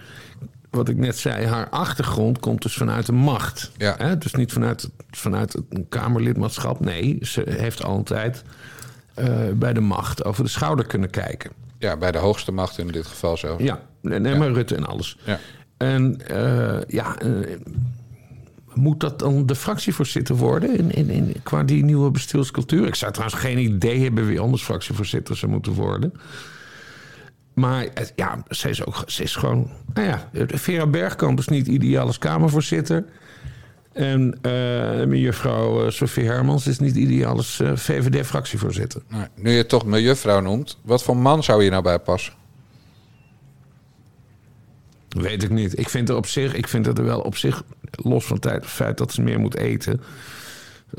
[0.71, 3.71] Wat ik net zei, haar achtergrond komt dus vanuit de macht.
[3.77, 3.95] Ja.
[3.99, 4.19] Hè?
[4.19, 6.81] Dus niet vanuit, vanuit het Kamerlidmaatschap.
[6.81, 8.43] Nee, ze heeft altijd
[9.19, 11.51] uh, bij de macht over de schouder kunnen kijken.
[11.79, 13.57] Ja, bij de hoogste macht in dit geval zo.
[13.59, 15.19] Ja, nee, nee maar Rutte en alles.
[15.25, 15.39] Ja.
[15.77, 17.57] En uh, ja, uh,
[18.75, 22.87] moet dat dan de fractievoorzitter worden in, in, in, qua die nieuwe bestuurscultuur?
[22.87, 26.13] Ik zou trouwens geen idee hebben wie anders fractievoorzitter zou moeten worden.
[27.55, 29.71] Maar ja, ze is, ook, ze is gewoon...
[29.95, 33.05] Nou ja, Vera Bergkamp is niet ideaal als Kamervoorzitter.
[33.93, 39.03] En uh, mevrouw Sofie Hermans is niet ideaal als VVD-fractievoorzitter.
[39.35, 42.33] Nu je toch mevrouw noemt, wat voor man zou je nou bij passen?
[45.15, 45.79] Weet ik niet.
[45.79, 48.67] Ik vind er op zich, ik vind het er wel op zich, los van het
[48.67, 50.01] feit dat ze meer moet eten.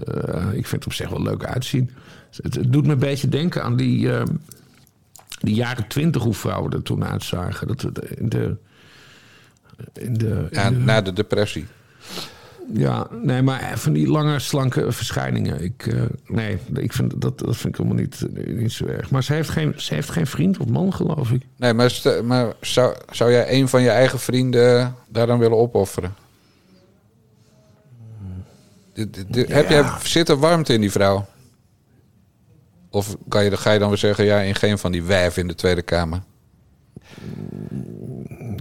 [0.08, 1.92] Uh, ik vind het op zich wel leuk uitzien.
[2.42, 4.24] Het, het, doet me een beetje denken aan die, uh,
[5.40, 7.68] die jaren twintig, hoe vrouwen er toen uitzagen.
[7.68, 7.84] Dat,
[8.16, 8.58] in de,
[9.94, 11.66] in de, ja, na de depressie.
[12.74, 15.64] Ja, nee, maar van die lange, slanke verschijningen.
[15.64, 19.10] Ik, uh, nee, ik vind, dat, dat vind ik helemaal niet, niet zo erg.
[19.12, 21.42] Maar ze heeft, geen, ze heeft geen vriend of man, geloof ik.
[21.58, 26.14] Nee, maar, maar zou, zou jij een van je eigen vrienden daar dan willen opofferen?
[29.32, 31.26] Heb jij, zit er warmte in die vrouw?
[32.90, 35.48] Of kan je, ga je dan weer zeggen, ja, in geen van die wijven in
[35.48, 36.22] de Tweede Kamer?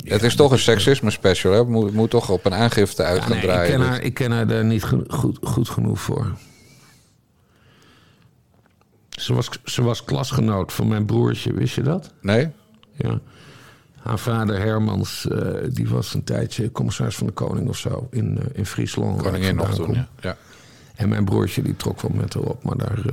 [0.04, 1.64] Het is toch een seksisme special, hè?
[1.64, 3.72] Moet, moet toch op een aangifte uit gaan draaien.
[3.72, 6.32] Ik ken, haar, ik ken haar daar niet goed, goed genoeg voor.
[9.08, 12.12] Ze was, ze was klasgenoot van mijn broertje, wist je dat?
[12.20, 12.50] Nee.
[12.92, 13.20] Ja.
[14.00, 15.38] Haar vader Hermans, uh,
[15.68, 19.22] die was een tijdje commissaris van de Koning of zo in, uh, in Friesland.
[19.22, 20.08] Koningin nog toen, ja.
[20.20, 20.36] ja.
[20.94, 23.12] En mijn broertje die trok wel met haar op, maar daar, uh,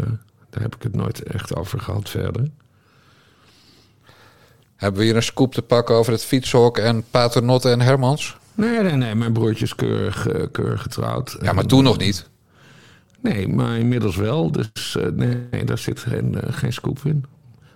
[0.49, 2.49] daar heb ik het nooit echt over gehad verder.
[4.82, 8.38] Hebben we hier een scoop te pakken over het fietshok en Paternotte en Hermans?
[8.54, 9.15] Nee, nee, nee.
[9.15, 11.38] Mijn broertje is keurig, uh, keurig getrouwd.
[11.41, 12.30] Ja, maar toen nog niet.
[13.20, 14.52] Nee, maar inmiddels wel.
[14.52, 17.26] Dus uh, nee, daar zit geen, uh, geen scoop in.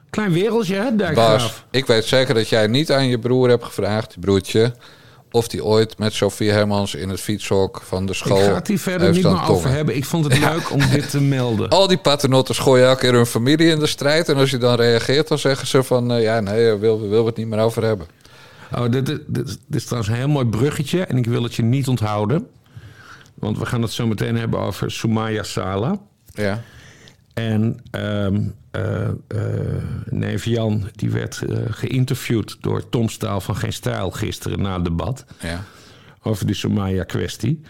[0.09, 1.41] Klein wereldje, hè, Dijkgraaf?
[1.41, 4.73] Bas, ik weet zeker dat jij niet aan je broer hebt gevraagd, je broertje
[5.35, 8.37] of die ooit met Sofie Hermans in het fietshok van de school.
[8.37, 9.95] Ik ga het hier verder niet meer over hebben.
[9.95, 11.69] Ik vond het leuk om dit te melden.
[11.79, 14.29] Al die paternotters gooien elke keer hun familie in de strijd.
[14.29, 16.11] En als je dan reageert, dan zeggen ze van...
[16.11, 18.07] Uh, ja, nee, we willen wil het niet meer over hebben.
[18.75, 21.05] Oh, dit, dit, dit, is trouwens een heel mooi bruggetje.
[21.05, 22.47] En ik wil het je niet onthouden.
[23.33, 25.99] Want we gaan het zo meteen hebben over Sumaya Sala.
[26.33, 26.63] Ja.
[27.35, 29.43] En um, uh, uh,
[30.09, 34.83] neef Jan die werd uh, geïnterviewd door Tom Staal van Geen Stijl gisteren na het
[34.83, 35.25] debat.
[35.41, 35.63] Ja.
[36.21, 37.61] Over die Somaya-kwestie.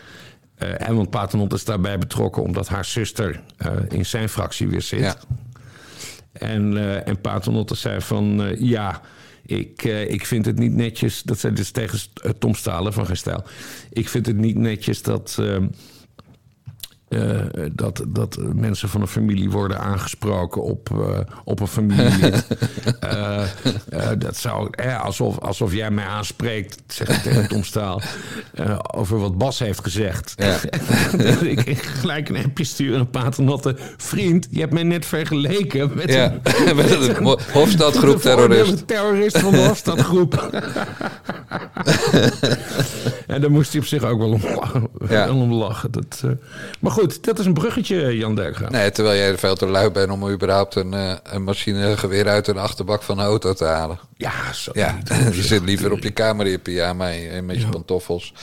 [0.58, 3.42] en want Paternot is daarbij betrokken omdat haar zuster
[3.90, 5.00] in zijn fractie weer zit.
[5.00, 5.16] Ja.
[6.32, 9.02] En, en Paternotte zei van ja.
[9.46, 12.00] Ik, ik vind het niet netjes, dat zei dus tegen
[12.40, 13.44] Tom Stalen van Gestel.
[13.90, 15.68] Ik vind het niet netjes dat, ehm,
[17.10, 17.42] uh,
[17.72, 22.32] dat, dat mensen van een familie worden aangesproken op, uh, op een familie.
[23.04, 23.42] uh,
[24.18, 24.70] dat zou,
[25.02, 28.02] alsof, alsof jij mij aanspreekt, zeg ik tegen Tom Staal,
[28.96, 30.34] over wat Bas heeft gezegd.
[30.36, 30.58] Ja.
[31.42, 33.76] ik gelijk een appje sturen een paternotte.
[33.98, 36.40] Vriend, je hebt mij net vergeleken met, ja.
[36.44, 38.72] een, met een Hofstadgroep terrorist.
[38.72, 40.62] Een terrorist van de Hofstadgroep.
[43.28, 44.42] en daar moest hij op zich ook wel om,
[45.10, 45.32] ja.
[45.32, 45.92] om lachen.
[45.92, 46.24] Dat,
[46.80, 48.70] maar goed dat is een bruggetje, Jan Dijkgraaf.
[48.70, 52.58] Nee, terwijl jij veel te lui bent om überhaupt een, uh, een machinegeweer uit een
[52.58, 54.00] achterbak van een auto te halen.
[54.18, 54.72] Ja, zo.
[54.74, 54.98] Ja,
[55.32, 58.34] je zit liever op je kamer in pyjama en met je pantoffels.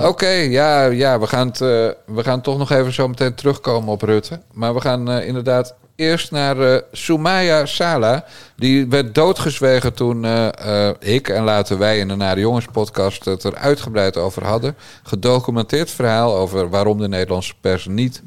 [0.00, 1.68] Oké, ja, ja we, gaan het, uh,
[2.06, 4.40] we gaan toch nog even zo meteen terugkomen op Rutte.
[4.52, 8.24] Maar we gaan uh, inderdaad eerst naar uh, Soumaya Sala.
[8.56, 13.24] Die werd doodgezwegen toen uh, uh, ik en later wij in de Nare Jongens podcast
[13.24, 14.76] het er uitgebreid over hadden.
[15.02, 18.22] Gedocumenteerd verhaal over waarom de Nederlandse pers niet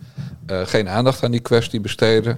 [0.63, 2.38] geen aandacht aan die kwestie besteedde.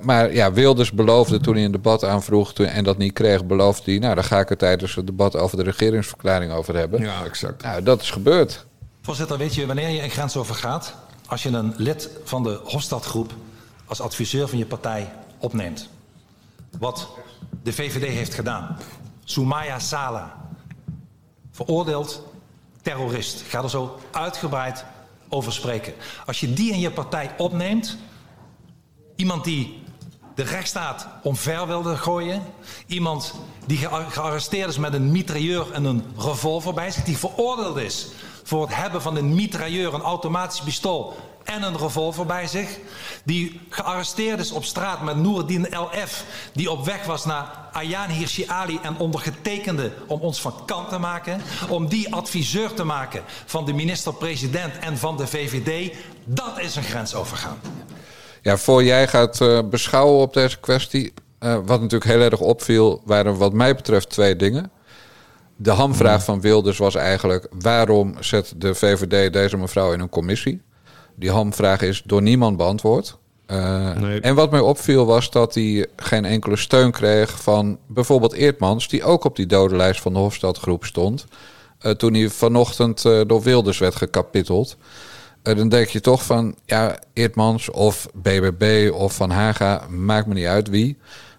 [0.00, 3.90] maar ja, Wilders beloofde toen hij een debat aanvroeg toen, en dat niet kreeg, beloofde
[3.90, 7.00] hij, nou daar ga ik het tijdens het debat over de regeringsverklaring over hebben.
[7.00, 7.62] Ja, exact.
[7.62, 8.66] Nou, dat is gebeurd.
[9.02, 10.94] Voorzitter, weet je wanneer je een grens overgaat?
[11.26, 13.32] Als je een lid van de Hofstadgroep
[13.88, 15.88] als adviseur van je partij opneemt.
[16.78, 17.08] Wat
[17.62, 18.76] de VVD heeft gedaan.
[19.24, 20.36] Soumaya Sala.
[21.50, 22.22] Veroordeeld
[22.82, 23.40] terrorist.
[23.40, 24.84] Ik ga er zo uitgebreid
[25.28, 25.94] over spreken.
[26.26, 27.96] Als je die in je partij opneemt.
[29.16, 29.82] Iemand die
[30.34, 32.42] de rechtsstaat omver wilde gooien.
[32.86, 33.34] Iemand
[33.66, 37.04] die gearresteerd is met een mitrailleur en een revolver bij zich.
[37.04, 38.08] Die veroordeeld is
[38.42, 41.16] voor het hebben van een mitrailleur, een automatisch pistool
[41.48, 42.78] en een revolver bij zich.
[43.24, 46.24] Die gearresteerd is op straat met Noordin LF.
[46.52, 50.98] Die op weg was naar Ayaan Hirsi Ali en ondergetekende om ons van kant te
[50.98, 51.40] maken.
[51.68, 55.96] Om die adviseur te maken van de minister-president en van de VVD.
[56.24, 57.56] Dat is een grensovergang.
[58.42, 61.12] Ja, voor jij gaat uh, beschouwen op deze kwestie.
[61.40, 64.70] Uh, wat natuurlijk heel erg opviel, waren wat mij betreft twee dingen.
[65.56, 70.62] De hamvraag van Wilders was eigenlijk: waarom zet de VVD deze mevrouw in een commissie?
[71.18, 73.18] Die hamvraag is door niemand beantwoord.
[73.50, 78.88] Uh, En wat mij opviel was dat hij geen enkele steun kreeg van bijvoorbeeld Eertmans,
[78.88, 81.26] die ook op die dodenlijst van de Hofstadgroep stond.
[81.82, 84.76] Uh, toen hij vanochtend uh, door Wilders werd gekapitteld.
[85.42, 90.46] dan denk je toch van, ja, Eertmans of BBB of Van Haga, maakt me niet
[90.46, 90.98] uit wie.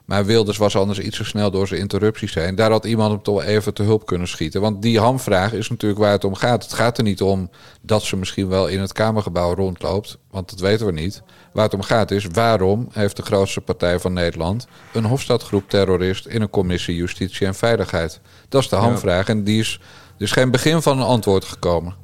[0.10, 2.56] Maar Wilders was anders iets te snel door zijn interrupties heen.
[2.56, 4.62] Daar had iemand hem toch even te hulp kunnen schieten.
[4.62, 6.64] Want die hamvraag is natuurlijk waar het om gaat.
[6.64, 7.50] Het gaat er niet om
[7.82, 10.18] dat ze misschien wel in het Kamergebouw rondloopt.
[10.32, 11.22] Want dat weten we niet.
[11.54, 16.26] Waar het om gaat is waarom heeft de grootste partij van Nederland een Hofstadgroep terrorist
[16.26, 18.20] in een commissie Justitie en Veiligheid?
[18.48, 19.28] Dat is de hamvraag.
[19.28, 19.80] En die is
[20.18, 21.96] dus geen begin van een antwoord gekomen.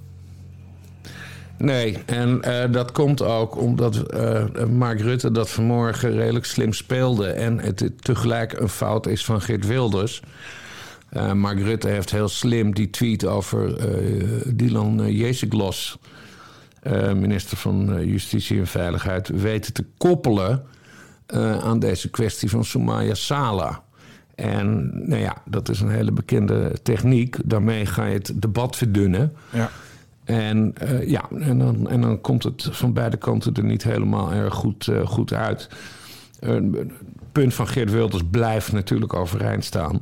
[1.58, 7.28] Nee, en uh, dat komt ook omdat uh, Mark Rutte dat vanmorgen redelijk slim speelde.
[7.28, 10.22] En het tegelijk een fout is van Geert Wilders.
[11.14, 13.78] Uh, Mark Rutte heeft heel slim die tweet over
[14.56, 15.98] Dylan Jezeglos,
[17.16, 20.64] minister van Justitie en Veiligheid, weten te koppelen
[21.62, 23.84] aan deze kwestie van Soumaya Sala.
[24.36, 27.38] En nou ja, dat is een hele bekende techniek.
[27.46, 29.34] Daarmee ga je het debat verdunnen.
[29.50, 29.72] Ja.
[30.26, 34.32] En uh, ja, en dan, en dan komt het van beide kanten er niet helemaal
[34.32, 35.70] erg goed, uh, goed uit.
[36.40, 36.92] Het
[37.32, 40.02] punt van Geert Wilders blijft natuurlijk overeind staan.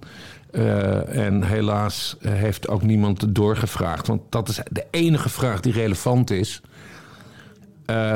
[1.07, 4.07] en helaas heeft ook niemand doorgevraagd.
[4.07, 6.61] Want dat is de enige vraag die relevant is.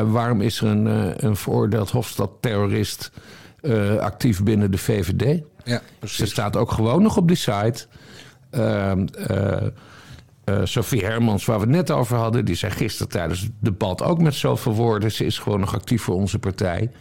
[0.05, 3.11] waarom is er een, een veroordeeld Hofstad-terrorist
[3.99, 5.41] actief binnen de VVD?
[5.63, 6.17] Ja, precies.
[6.17, 7.85] Ze staat ook gewoon nog op die site.
[10.49, 14.03] Uh, Sophie Hermans, waar we het net over hadden, die zei gisteren tijdens het debat
[14.03, 16.91] ook met zoveel woorden: ze is gewoon nog actief voor onze partij.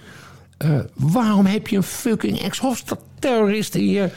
[0.65, 4.11] Uh, waarom heb je een fucking ex-Hofstad-terrorist in je,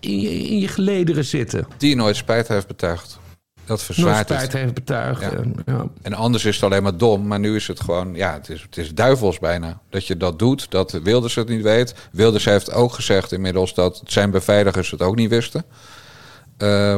[0.00, 1.66] in, je, in je gelederen zitten?
[1.76, 3.18] Die nooit spijt heeft betuigd.
[3.64, 5.20] Dat verzwaart nooit spijt heeft betuigd.
[5.20, 5.30] Ja.
[5.30, 5.86] En, ja.
[6.02, 8.62] en, anders is het alleen maar dom, maar nu is het gewoon, ja, het is,
[8.62, 9.80] het is duivels bijna.
[9.90, 11.94] Dat je dat doet, dat Wilders het niet weet.
[12.12, 15.64] Wilders heeft ook gezegd inmiddels dat zijn beveiligers het ook niet wisten.
[16.58, 16.96] Uh,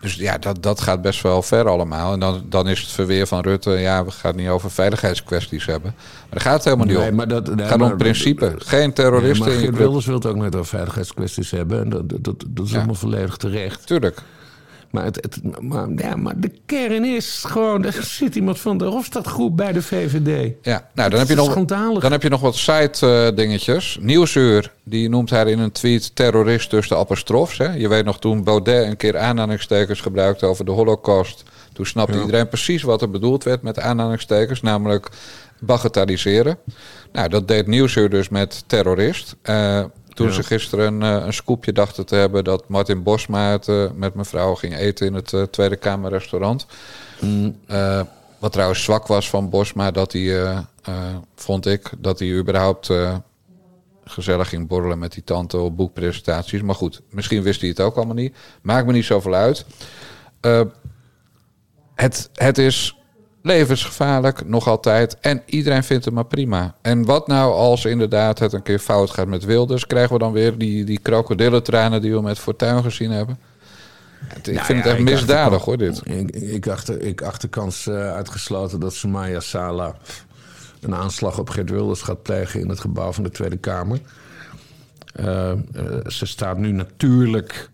[0.00, 2.12] dus ja, dat, dat gaat best wel ver allemaal.
[2.12, 5.66] En dan, dan is het verweer van Rutte, ja, we gaan het niet over veiligheidskwesties
[5.66, 5.94] hebben.
[5.96, 7.14] Maar daar gaat het helemaal niet nee, om.
[7.16, 8.54] Maar dat, het gaat om principe.
[8.58, 9.46] Geen terroristen.
[9.46, 11.80] Nee, maar Geert Wilders wil het ook net over veiligheidskwesties hebben.
[11.80, 13.86] En dat, dat, dat is allemaal volledig terecht.
[13.86, 14.22] Tuurlijk.
[14.96, 17.84] Maar, het, het, maar, ja, maar de kern is gewoon...
[17.84, 20.54] Er zit iemand van de Hofstadgroep bij de VVD.
[20.62, 21.64] Ja, nou, dan heb, je nog,
[22.00, 23.98] dan heb je nog wat side-dingetjes.
[24.00, 27.58] Nieuwsuur, die noemt haar in een tweet terrorist tussen de apostrofs.
[27.58, 27.74] Hè?
[27.74, 31.44] Je weet nog toen Baudet een keer aanhalingstekens gebruikte over de holocaust...
[31.72, 35.10] Toen snapte iedereen precies wat er bedoeld werd met aanhalingstekens, namelijk
[35.60, 36.58] bagatelliseren.
[37.12, 39.36] Nou, dat deed Nieuwsuur dus met terrorist.
[39.42, 39.84] Uh,
[40.16, 43.90] toen ze gisteren een, eh, een scoopje dachten te hebben dat Martin Bosma het, uh,
[43.94, 46.66] met mevrouw ging eten in het uh, Tweede Kamerrestaurant.
[47.20, 47.56] Mm.
[48.38, 50.64] wat trouwens zwak was van Bosma, dat hij,
[51.34, 52.90] vond ik, dat hij überhaupt
[54.04, 56.62] gezellig ging borrelen met die tante op boekpresentaties.
[56.62, 58.36] Maar goed, misschien wist hij het ook allemaal niet.
[58.62, 59.64] Maakt me niet zoveel uit.
[61.94, 62.96] het, het is
[63.46, 65.16] levensgevaarlijk, nog altijd.
[65.20, 66.74] En iedereen vindt het maar prima.
[66.82, 69.86] En wat nou als inderdaad het een keer fout gaat met Wilders?
[69.86, 73.38] Krijgen we dan weer die, die krokodillentranen die we met Fortuin gezien hebben?
[74.42, 76.00] Ik nou vind het echt misdadig hoor, dit.
[76.04, 79.94] Ik, ik, achter, ik achter kans uh, uitgesloten dat Sumaya Sala
[80.80, 84.00] een aanslag op Geert Wilders gaat plegen in het gebouw van de Tweede Kamer.
[85.20, 85.52] Uh, uh,
[86.06, 87.70] ze staat nu natuurlijk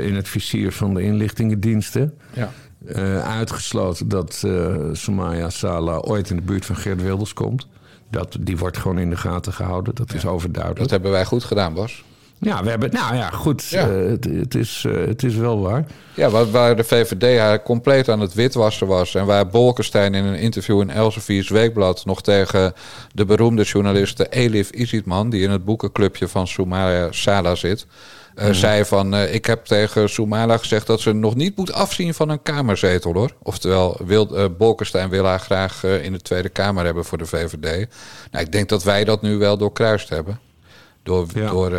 [0.00, 2.18] in het vizier van de inlichtingendiensten.
[2.32, 2.52] Ja.
[2.86, 7.66] Uh, uitgesloten dat uh, Sumaya Sala ooit in de buurt van Geert Wilders komt.
[8.10, 10.80] Dat, die wordt gewoon in de gaten gehouden, dat is overduidelijk.
[10.80, 12.04] Dat hebben wij goed gedaan, Bas.
[12.38, 13.64] Ja, we hebben, nou ja, goed.
[13.64, 13.88] Ja.
[13.88, 15.84] Uh, het, het, is, het is wel waar.
[16.14, 19.14] Ja, waar, waar de VVD haar compleet aan het witwassen was.
[19.14, 22.72] En waar Bolkestein in een interview in Elsevier's Weekblad nog tegen
[23.14, 27.86] de beroemde journaliste Elif Isitman, die in het boekenclubje van Sumaya Sala zit
[28.36, 29.14] uh, zei van...
[29.14, 33.12] Uh, ik heb tegen Soumala gezegd dat ze nog niet moet afzien van een kamerzetel
[33.12, 33.34] hoor.
[33.42, 37.88] Oftewel, wil, uh, Bolkestein wil haar graag in de Tweede Kamer hebben voor de VVD.
[38.30, 40.40] Nou, ik denk dat wij dat nu wel doorkruist hebben.
[41.02, 41.72] Door, door,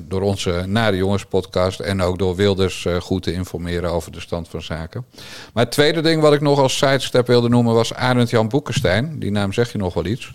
[0.00, 4.48] door onze Nare Jongens podcast en ook door Wilders goed te informeren over de stand
[4.48, 5.04] van zaken.
[5.52, 9.18] Maar het tweede ding wat ik nog als sidestep wilde noemen was Arend Jan Boekenstein.
[9.18, 10.32] Die naam zeg je nog wel iets.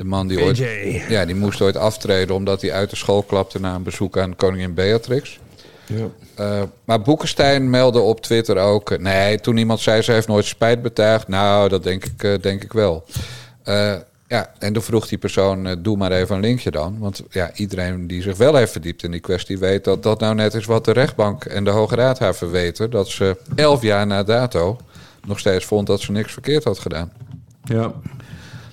[0.00, 0.56] De man die ooit,
[1.08, 4.36] ja, die moest ooit aftreden omdat hij uit de school klapte na een bezoek aan
[4.36, 5.38] koningin Beatrix.
[5.86, 6.08] Ja.
[6.40, 8.98] Uh, maar Boekenstein meldde op Twitter ook.
[8.98, 11.28] Nee, toen iemand zei ze heeft nooit spijt betuigd.
[11.28, 13.04] Nou, dat denk ik, uh, denk ik wel.
[13.64, 13.94] Uh,
[14.28, 16.98] ja, en toen vroeg die persoon: doe maar even een linkje dan.
[16.98, 20.34] Want ja, iedereen die zich wel heeft verdiept in die kwestie weet dat dat nou
[20.34, 22.90] net is wat de rechtbank en de Hoge Raad haar verweten.
[22.90, 24.78] Dat ze elf jaar na dato
[25.26, 27.12] nog steeds vond dat ze niks verkeerd had gedaan.
[27.64, 27.92] Ja.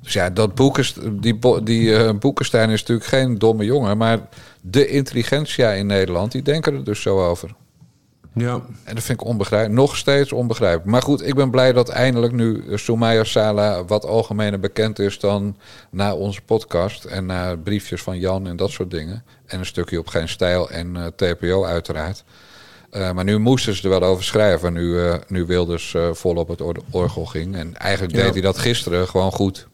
[0.07, 3.97] Dus ja, dat Boekest, die, die uh, Boekenstein is natuurlijk geen domme jongen.
[3.97, 4.19] Maar
[4.61, 7.55] de intelligentia in Nederland, die denken er dus zo over.
[8.33, 8.61] Ja.
[8.83, 9.79] En dat vind ik onbegrijpelijk.
[9.79, 10.85] Nog steeds onbegrijpelijk.
[10.85, 15.57] Maar goed, ik ben blij dat eindelijk nu Soumaya Sala wat algemener bekend is dan
[15.89, 17.05] na onze podcast.
[17.05, 19.23] En na briefjes van Jan en dat soort dingen.
[19.45, 22.23] En een stukje op Geen Stijl en uh, TPO uiteraard.
[22.91, 24.73] Uh, maar nu moesten ze er wel over schrijven.
[24.73, 27.55] Nu, uh, nu Wilders vol op het orgel ging.
[27.55, 28.23] En eigenlijk ja.
[28.23, 29.67] deed hij dat gisteren gewoon goed.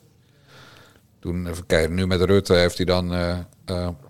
[1.24, 3.14] Toen, even kijken, nu met Rutte heeft hij dan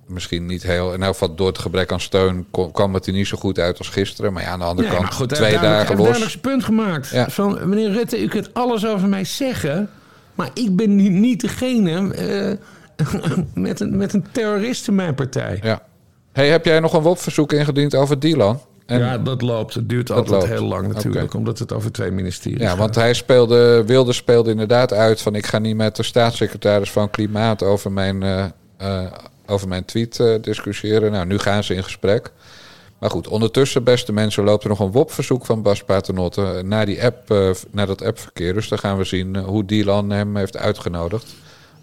[0.07, 0.93] misschien niet heel.
[0.93, 3.77] En elk geval door het gebrek aan steun kwam het er niet zo goed uit
[3.77, 4.33] als gisteren.
[4.33, 6.07] Maar ja, aan de andere kant, goed, twee dagen los.
[6.07, 7.09] Hij heeft punt gemaakt.
[7.09, 7.29] Ja.
[7.29, 9.89] Van, meneer Rutte, u kunt alles over mij zeggen.
[10.35, 11.91] Maar ik ben niet, niet degene
[12.99, 15.59] uh, met, een, met een terrorist in mijn partij.
[15.61, 15.81] Ja.
[16.31, 18.61] Hey, heb jij nog een WOP-verzoek ingediend over Dylan?
[18.85, 19.73] En ja, dat loopt.
[19.73, 20.47] Het duurt altijd loopt.
[20.53, 21.39] heel lang natuurlijk, okay.
[21.39, 22.77] omdat het over twee ministeries Ja, gaat.
[22.77, 25.35] want hij speelde, Wilde speelde inderdaad uit van...
[25.35, 28.21] ik ga niet met de staatssecretaris van Klimaat over mijn...
[28.21, 28.45] Uh,
[28.81, 29.05] uh,
[29.45, 31.11] over mijn tweet uh, discussiëren.
[31.11, 32.31] Nou, nu gaan ze in gesprek.
[32.99, 37.03] Maar goed, ondertussen, beste mensen, loopt er nog een WOP-verzoek van Bas Paternotte naar, die
[37.03, 37.29] app,
[37.71, 38.53] naar dat appverkeer.
[38.53, 41.35] Dus dan gaan we zien hoe Dylan hem heeft uitgenodigd.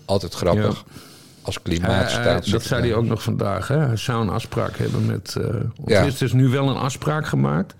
[0.05, 0.85] Altijd grappig.
[0.87, 1.10] Ja.
[1.43, 2.51] Als klimaatstaats.
[2.51, 3.69] dat zei hij ook nog vandaag.
[3.69, 3.79] Hè?
[3.79, 5.37] Hij zou een afspraak hebben met.
[5.87, 6.01] ja.
[6.01, 7.75] Er is dus nu wel een afspraak gemaakt.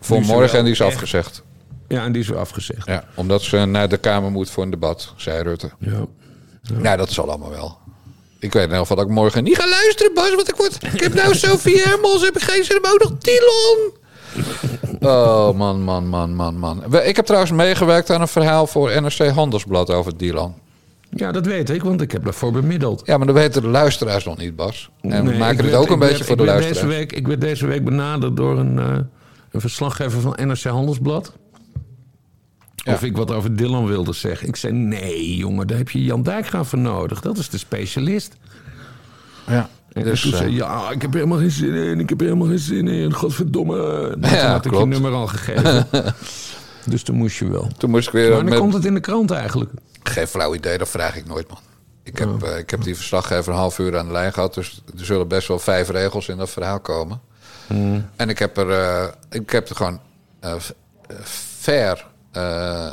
[0.00, 0.92] Voor morgen en die is echt...
[0.92, 1.42] afgezegd.
[1.88, 2.86] Ja, en die is weer afgezegd.
[2.86, 5.70] Ja, omdat ze naar de Kamer moet voor een debat, zei Rutte.
[5.78, 6.06] Ja.
[6.62, 6.78] ja.
[6.78, 7.78] Nou, dat zal allemaal wel.
[8.40, 10.34] Ik weet in ieder geval dat ik morgen niet ga luisteren, Bas.
[10.34, 13.18] Want ik, word, ik heb nou Sophie Hermels, heb ik geen zin, maar ook nog
[13.18, 13.92] Dylan.
[15.00, 16.94] Oh, man, man, man, man, man.
[17.04, 20.54] Ik heb trouwens meegewerkt aan een verhaal voor NRC Handelsblad over Dylan.
[21.10, 23.02] Ja, dat weet ik, want ik heb daarvoor bemiddeld.
[23.04, 24.90] Ja, maar dat weten de luisteraars nog niet, Bas.
[25.00, 26.80] En nee, we maken het ook een beetje voor de luisteraars.
[26.80, 28.96] Deze week, ik werd deze week benaderd door een, uh,
[29.50, 31.32] een verslaggever van NRC Handelsblad.
[32.74, 32.92] Ja.
[32.92, 34.48] Of ik wat over Dylan wilde zeggen.
[34.48, 37.20] Ik zei, nee jongen, daar heb je Jan Dijkgraaf voor nodig.
[37.20, 38.36] Dat is de specialist.
[39.46, 39.68] Ja.
[39.92, 42.00] En dus, toen zei ja, ik heb helemaal geen zin in.
[42.00, 43.12] Ik heb helemaal geen zin in.
[43.12, 43.76] Godverdomme.
[44.16, 45.86] Nou, ja, had ik je nummer al gegeven.
[46.90, 47.70] dus toen moest je wel.
[47.76, 48.28] Toen moest ik weer...
[48.28, 48.58] Maar dan met...
[48.58, 49.70] komt het in de krant eigenlijk.
[50.08, 51.58] Geen flauw idee, dat vraag ik nooit, man.
[52.02, 52.48] Ik heb, oh.
[52.48, 54.54] uh, ik heb die verslaggever een half uur aan de lijn gehad.
[54.54, 57.20] Dus er zullen best wel vijf regels in dat verhaal komen.
[57.66, 58.10] Hmm.
[58.16, 60.00] En ik heb er, uh, ik heb er gewoon
[60.44, 60.54] uh,
[61.60, 62.86] fair uh,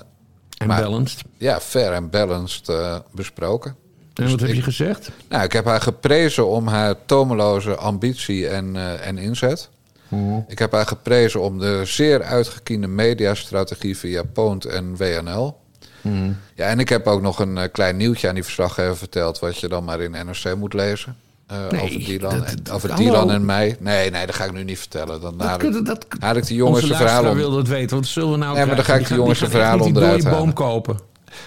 [0.57, 1.23] en balanced.
[1.37, 2.71] Ja, fair en balanced
[3.11, 3.75] besproken.
[4.13, 5.09] En dus wat heb je gezegd?
[5.29, 9.69] Nou, ik heb haar geprezen om haar tomeloze ambitie en, en inzet.
[10.07, 10.45] Mm.
[10.47, 15.57] Ik heb haar geprezen om de zeer uitgekiende mediastrategie via Poont en WNL.
[16.05, 16.37] Mm.
[16.53, 19.39] Ja, en ik heb ook nog een klein nieuwtje aan die verslaggever verteld...
[19.39, 21.15] wat je dan maar in NRC moet lezen.
[21.51, 23.75] Uh, nee, over Dylan, dat, en, over Dylan en mij.
[23.79, 25.21] Nee, nee, dat ga ik nu niet vertellen.
[25.21, 27.35] Dan haal ik, dat, haal ik de jongens de verhaal om...
[27.35, 27.97] wil dat weten.
[27.97, 30.39] Wat zullen we nou Nee, maar dan ga ik de jongens verhaal onderuit halen.
[30.39, 30.99] boom kopen.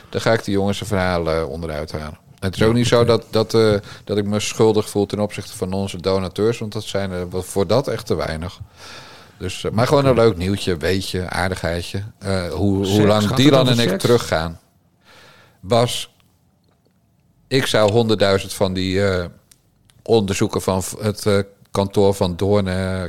[0.09, 2.18] Dan ga ik de jongens verhaal uh, onderuit halen.
[2.38, 5.57] Het is ook niet zo dat, dat, uh, dat ik me schuldig voel ten opzichte
[5.57, 6.59] van onze donateurs.
[6.59, 8.61] Want dat zijn er voor dat echt te weinig.
[9.38, 12.03] Dus, uh, maar gewoon een leuk nieuwtje, weetje, aardigheidje.
[12.24, 14.03] Uh, hoe, hoe lang Dylan en ik seks?
[14.03, 14.61] teruggaan.
[15.61, 16.14] Bas,
[17.48, 19.03] ik zou honderdduizend van die
[20.03, 21.38] onderzoeken van het uh,
[21.70, 22.64] kantoor van Doorn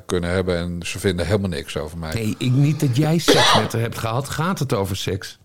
[0.05, 0.57] kunnen hebben.
[0.57, 2.13] En ze vinden helemaal niks over mij.
[2.13, 4.29] Nee, ik, niet dat jij seks met haar hebt gehad.
[4.29, 5.39] Gaat het over seks?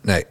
[0.00, 0.24] Nee.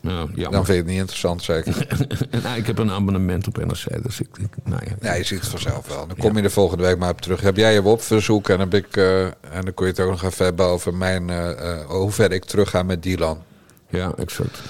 [0.00, 1.86] Nou, Dan vind je het niet interessant, zeker.
[2.42, 4.28] nou, ik heb een abonnement op NRC, dus ik...
[4.38, 4.92] ik nou ja.
[5.00, 6.06] ja, je ziet het vanzelf wel.
[6.06, 7.40] Dan kom je de volgende week maar op terug.
[7.40, 10.22] Heb jij je WOP-verzoek en, heb ik, uh, en dan kun je het ook nog
[10.22, 13.42] even hebben over mijn, uh, hoe ver ik terug ga met Dylan.
[13.88, 14.60] Ja, exact.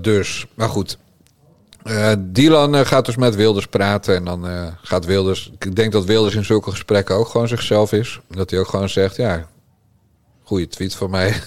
[0.00, 0.98] dus, maar goed.
[1.84, 4.46] Uh, Dylan uh, gaat dus met Wilders praten en dan
[4.82, 5.52] gaat Wilders...
[5.58, 8.20] Ik denk dat Wilders in zulke gesprekken ook gewoon zichzelf is.
[8.28, 9.48] Dat hij ook gewoon zegt, ja,
[10.50, 11.28] goede tweet van mij.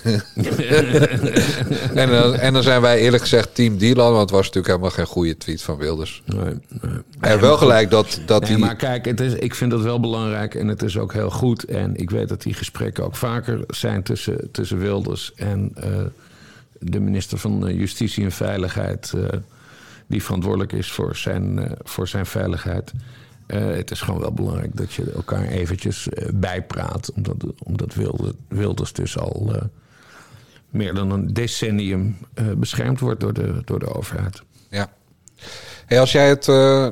[1.93, 4.89] en, dan, en dan zijn wij eerlijk gezegd team Dylan, want het was natuurlijk helemaal
[4.89, 6.23] geen goede tweet van Wilders.
[6.25, 6.91] Nee, nee.
[7.19, 8.59] En wel gelijk dat, dat nee, die...
[8.59, 11.65] maar kijk, het is, ik vind dat wel belangrijk en het is ook heel goed.
[11.65, 15.75] En ik weet dat die gesprekken ook vaker zijn tussen, tussen Wilders en
[16.79, 19.13] de minister van Justitie en Veiligheid
[20.07, 22.91] die verantwoordelijk is voor zijn, uh, voor zijn veiligheid.
[23.47, 27.12] Uh, het is gewoon wel belangrijk dat je elkaar eventjes uh, bijpraat.
[27.15, 29.53] Omdat, omdat Wilders, Wilders dus al
[30.69, 32.17] meer dan een decennium
[32.58, 34.41] beschermd wordt door de, door de overheid.
[34.69, 34.94] Ja.
[36.00, 36.44] Als jij het,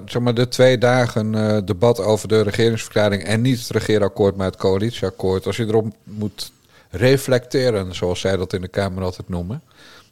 [0.06, 1.32] zeg maar, de twee dagen
[1.66, 6.52] debat over de regeringsverklaring en niet het regeerakkoord, maar het coalitieakkoord, als je erop moet
[6.90, 9.62] reflecteren, zoals zij dat in de Kamer altijd noemen,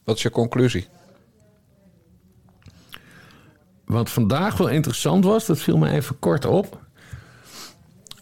[0.04, 0.88] wat is je conclusie?
[3.90, 6.80] Wat vandaag wel interessant was, dat viel me even kort op.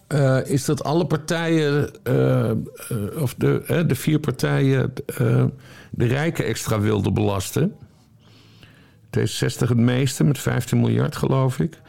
[0.07, 2.13] Uh, is dat alle partijen, uh,
[2.91, 4.93] uh, of de, de vier partijen,
[5.89, 7.75] de rijken extra wilden belasten.
[9.17, 11.79] D66 het meeste, met 15 miljard geloof ik.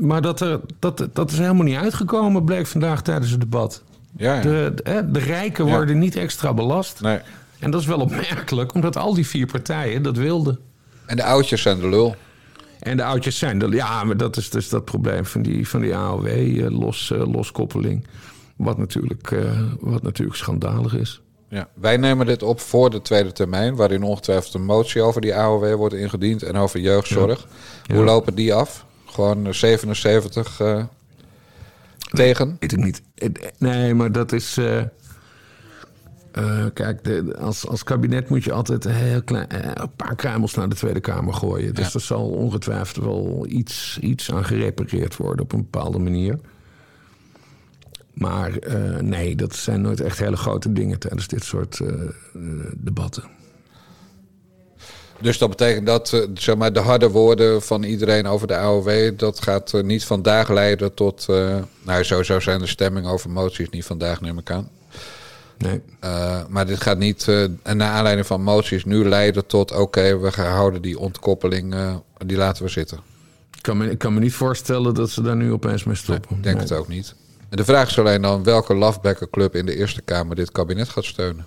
[0.00, 3.82] maar dat, er, dat, dat is helemaal niet uitgekomen, bleek vandaag tijdens het debat.
[4.16, 4.40] Ja, ja.
[4.40, 7.00] De, de, de rijken worden niet extra belast.
[7.00, 7.18] Nee.
[7.58, 10.58] En dat is wel opmerkelijk, omdat al die vier partijen dat wilden.
[11.06, 12.16] En de oudjes zijn de lul.
[12.84, 13.70] En de oudjes zijn.
[13.70, 17.32] Ja, maar dat is dus dat probleem van die, van die AOW, uh, los, uh,
[17.32, 18.06] loskoppeling.
[18.56, 21.20] Wat natuurlijk, uh, wat natuurlijk schandalig is.
[21.48, 25.34] Ja, wij nemen dit op voor de tweede termijn, waarin ongetwijfeld een motie over die
[25.34, 27.40] AOW wordt ingediend en over jeugdzorg.
[27.40, 27.46] Ja.
[27.82, 27.94] Ja.
[27.94, 28.86] Hoe lopen die af?
[29.06, 30.60] Gewoon 77
[32.10, 32.56] tegen?
[32.60, 33.02] Weet ik niet.
[33.58, 34.58] Nee, maar dat is.
[34.58, 34.82] Uh,
[36.38, 40.14] uh, kijk, de, als, als kabinet moet je altijd een, heel klein, uh, een paar
[40.14, 41.74] kruimels naar de Tweede Kamer gooien.
[41.74, 41.92] Dus ja.
[41.92, 46.38] er zal ongetwijfeld wel iets, iets aan gerepareerd worden op een bepaalde manier.
[48.12, 48.52] Maar
[49.00, 51.80] nee, dat zijn nooit echt hele grote dingen tijdens dit soort
[52.76, 53.24] debatten.
[55.20, 59.18] Dus dat betekent dat zeg maar, de harde woorden van iedereen over de AOW...
[59.18, 61.26] dat gaat niet vandaag leiden tot...
[61.82, 64.68] Nou, sowieso zijn de stemming over moties niet vandaag, neem ik aan.
[65.58, 65.80] Nee.
[66.04, 69.70] Uh, maar dit gaat niet, uh, naar aanleiding van moties, nu leiden tot...
[69.70, 71.74] oké, okay, we gaan houden die ontkoppeling,
[72.26, 72.98] die laten we zitten.
[73.56, 76.28] Ik kan, me, ik kan me niet voorstellen dat ze daar nu opeens mee stoppen.
[76.28, 76.66] Nee, ik denk nee.
[76.66, 77.14] het ook niet.
[77.48, 81.04] En de vraag is alleen dan welke lafbekkerclub in de Eerste Kamer dit kabinet gaat
[81.04, 81.46] steunen.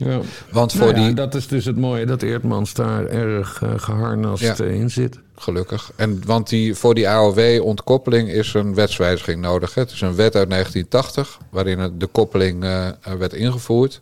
[0.00, 0.20] Ja.
[0.50, 1.14] Want voor nou ja, die...
[1.14, 4.64] Dat is dus het mooie dat Eertmans daar erg uh, geharnast ja.
[4.64, 5.18] in zit.
[5.36, 5.92] Gelukkig.
[5.96, 9.74] En want die, voor die AOW-ontkoppeling is een wetswijziging nodig.
[9.74, 9.82] Hè?
[9.82, 12.88] Het is een wet uit 1980 waarin de koppeling uh,
[13.18, 14.00] werd ingevoerd.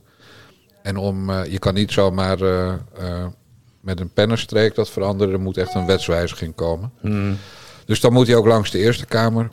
[0.82, 2.38] En om, uh, je kan niet zomaar
[3.80, 5.32] met een pennenstreek dat veranderen.
[5.32, 6.92] Er moet echt een wetswijziging komen.
[7.00, 7.36] Mm.
[7.84, 9.50] Dus dan moet hij ook langs de Eerste Kamer.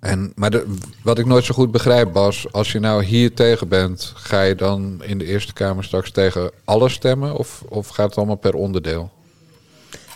[0.00, 3.68] En, maar de, wat ik nooit zo goed begrijp, Bas, als je nou hier tegen
[3.68, 8.08] bent, ga je dan in de Eerste Kamer straks tegen alle stemmen of, of gaat
[8.08, 9.10] het allemaal per onderdeel?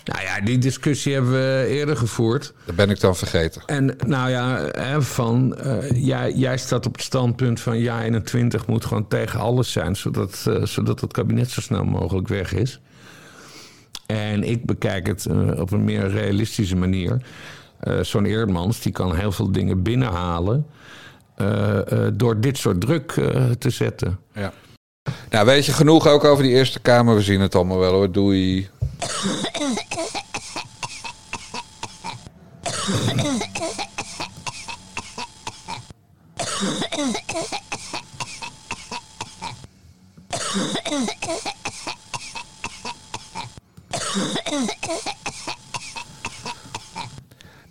[0.05, 2.53] Nou ja, die discussie hebben we eerder gevoerd.
[2.65, 3.63] Dat ben ik dan vergeten.
[3.67, 4.71] En nou ja,
[5.01, 9.73] van uh, jij, jij staat op het standpunt van ja, 21 moet gewoon tegen alles
[9.73, 12.81] zijn, zodat, uh, zodat het kabinet zo snel mogelijk weg is.
[14.07, 17.23] En ik bekijk het uh, op een meer realistische manier.
[17.83, 20.67] Uh, Zo'n Eerdmans die kan heel veel dingen binnenhalen
[21.37, 23.13] uh, uh, door dit soort druk
[23.59, 24.19] te zetten.
[24.33, 24.53] Ja.
[25.31, 27.15] Nou, weet je genoeg ook over die Eerste Kamer?
[27.15, 28.13] We zien het allemaal wel hoor.
[28.13, 28.69] Doei.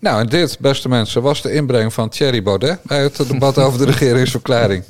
[0.04, 3.80] Nou, en dit, beste mensen, was de inbreng van Thierry Baudet bij het debat over
[3.80, 4.84] de regeringsverklaring.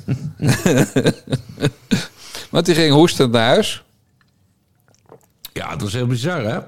[2.50, 3.84] Want die ging hoestend naar huis.
[5.52, 6.58] Ja, dat was heel bizar, hè?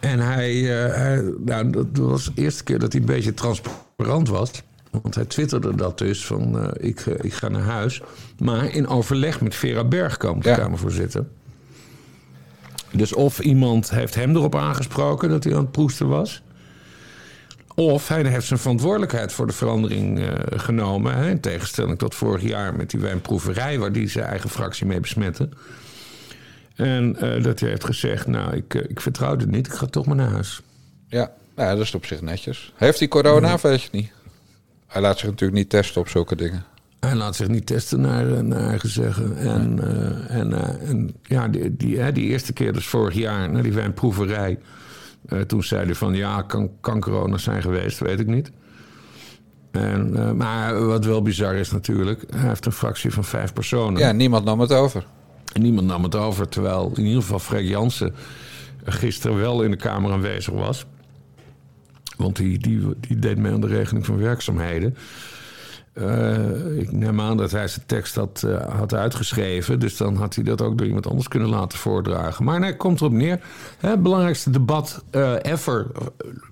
[0.00, 4.28] En hij, uh, hij nou, dat was de eerste keer dat hij een beetje transparant
[4.28, 4.50] was.
[4.90, 8.02] Want hij twitterde dat dus van uh, ik, uh, ik ga naar huis.
[8.38, 10.56] Maar in overleg met Vera Bergkamp, de ja.
[10.56, 11.24] Kamervoorzitter.
[12.92, 16.42] Dus of iemand heeft hem erop aangesproken dat hij aan het proesten was.
[17.78, 21.14] Of hij heeft zijn verantwoordelijkheid voor de verandering uh, genomen.
[21.14, 23.78] Hè, in tegenstelling tot vorig jaar met die wijnproeverij...
[23.78, 25.48] waar die zijn eigen fractie mee besmette.
[26.74, 29.66] En uh, dat hij heeft gezegd, nou, ik, uh, ik vertrouw het niet.
[29.66, 30.60] Ik ga toch maar naar huis.
[31.06, 32.72] Ja, nou, dat is op zich netjes.
[32.76, 34.10] Heeft hij corona, weet je niet?
[34.86, 36.64] Hij laat zich natuurlijk niet testen op zulke dingen.
[37.00, 39.36] Hij laat zich niet testen, naar, naar eigen zeggen.
[39.36, 43.62] En, uh, en, uh, en ja, die, die, die eerste keer dus vorig jaar, naar
[43.62, 44.58] die wijnproeverij...
[45.28, 48.50] Uh, toen zei hij van ja, kan, kan corona zijn geweest, weet ik niet.
[49.70, 54.00] En, uh, maar wat wel bizar is natuurlijk, hij heeft een fractie van vijf personen.
[54.00, 55.06] Ja, niemand nam het over.
[55.52, 58.14] En niemand nam het over, terwijl in ieder geval Fred Jansen
[58.84, 60.86] gisteren wel in de Kamer aanwezig was.
[62.16, 64.96] Want die, die, die deed mee aan de regeling van werkzaamheden.
[66.00, 69.80] Uh, ik neem aan dat hij zijn tekst had, uh, had uitgeschreven.
[69.80, 72.44] Dus dan had hij dat ook door iemand anders kunnen laten voordragen.
[72.44, 73.40] Maar nee, komt erop neer.
[73.78, 75.86] Het belangrijkste debat uh, ever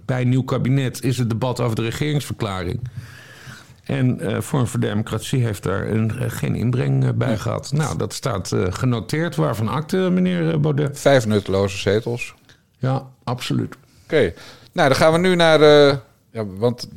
[0.04, 2.80] bij een nieuw kabinet is het debat over de regeringsverklaring.
[3.84, 7.36] En Vorm voor Democratie heeft daar een, geen inbreng bij ja.
[7.36, 7.72] gehad.
[7.72, 9.36] Nou, dat staat genoteerd.
[9.36, 11.00] Waarvan akte, meneer Baudet?
[11.00, 12.34] Vijf nutteloze zetels.
[12.78, 13.74] Ja, absoluut.
[13.74, 14.14] Oké.
[14.14, 14.34] Okay.
[14.72, 15.60] Nou, dan gaan we nu naar...
[16.30, 16.88] ja, want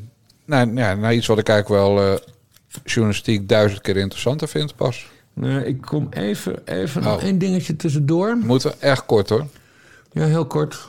[0.45, 2.19] nou, ja, naar iets wat ik eigenlijk wel
[2.83, 5.07] journalistiek duizend keer interessanter vindt, pas.
[5.33, 7.07] Nee, ik kom even, even oh.
[7.07, 8.37] nog één dingetje tussendoor.
[8.37, 9.45] Moeten we echt kort hoor.
[10.11, 10.87] Ja, heel kort.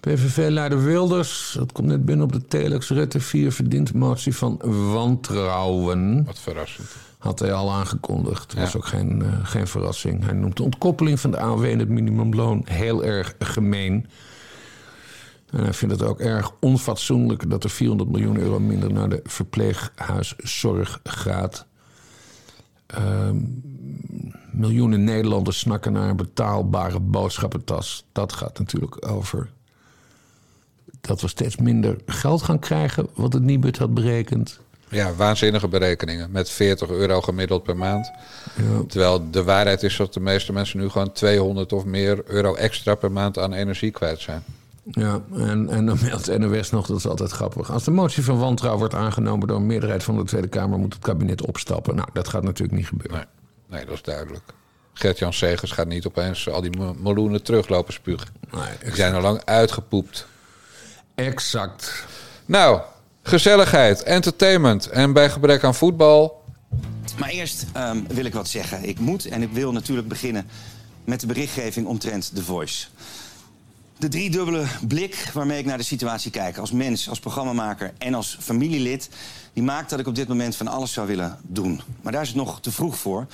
[0.00, 2.88] PVV-leider Wilders, dat komt net binnen op de telex.
[2.88, 4.60] Rutte 4 verdient motie van
[4.92, 6.24] wantrouwen.
[6.24, 6.88] Wat verrassend.
[7.18, 8.48] Had hij al aangekondigd.
[8.48, 8.62] Dat ja.
[8.62, 10.24] was ook geen, uh, geen verrassing.
[10.24, 14.06] Hij noemt de ontkoppeling van de AOW en het minimumloon heel erg gemeen.
[15.52, 19.20] En hij vindt het ook erg onfatsoenlijk dat er 400 miljoen euro minder naar de
[19.24, 21.66] verpleeghuiszorg gaat.
[22.86, 23.36] Ehm,
[24.50, 28.04] miljoenen Nederlanders snakken naar een betaalbare boodschappentas.
[28.12, 29.50] Dat gaat natuurlijk over
[31.00, 34.60] dat we steeds minder geld gaan krijgen, wat het Nibud had berekend.
[34.88, 36.30] Ja, waanzinnige berekeningen.
[36.30, 38.10] Met 40 euro gemiddeld per maand.
[38.56, 38.82] Ja.
[38.88, 42.94] Terwijl de waarheid is dat de meeste mensen nu gewoon 200 of meer euro extra
[42.94, 44.44] per maand aan energie kwijt zijn.
[44.84, 47.70] Ja, en, en dan meldt NOS nog, dat is altijd grappig.
[47.70, 50.94] Als de motie van wantrouwen wordt aangenomen door een meerderheid van de Tweede Kamer, moet
[50.94, 51.96] het kabinet opstappen.
[51.96, 53.16] Nou, dat gaat natuurlijk niet gebeuren.
[53.16, 54.44] Nee, nee dat is duidelijk.
[54.92, 58.28] Gert-Jan Segers gaat niet opeens al die meloenen teruglopen spugen.
[58.50, 60.26] Nee, die zijn al lang uitgepoept.
[61.14, 62.06] Exact.
[62.46, 62.80] Nou,
[63.22, 66.44] gezelligheid, entertainment en bij gebrek aan voetbal.
[67.18, 68.88] Maar eerst um, wil ik wat zeggen.
[68.88, 70.46] Ik moet en ik wil natuurlijk beginnen
[71.04, 72.86] met de berichtgeving omtrent The Voice.
[74.02, 78.36] De driedubbele blik waarmee ik naar de situatie kijk, als mens, als programmamaker en als
[78.40, 79.08] familielid,
[79.52, 81.80] die maakt dat ik op dit moment van alles zou willen doen.
[82.00, 83.26] Maar daar is het nog te vroeg voor,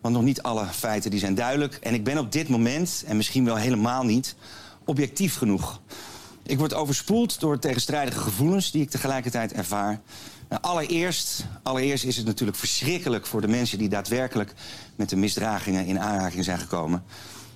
[0.00, 1.74] want nog niet alle feiten die zijn duidelijk.
[1.74, 4.34] En ik ben op dit moment, en misschien wel helemaal niet,
[4.84, 5.80] objectief genoeg.
[6.42, 10.00] Ik word overspoeld door tegenstrijdige gevoelens die ik tegelijkertijd ervaar.
[10.48, 14.54] Nou, allereerst, allereerst is het natuurlijk verschrikkelijk voor de mensen die daadwerkelijk
[14.96, 17.04] met de misdragingen in aanraking zijn gekomen.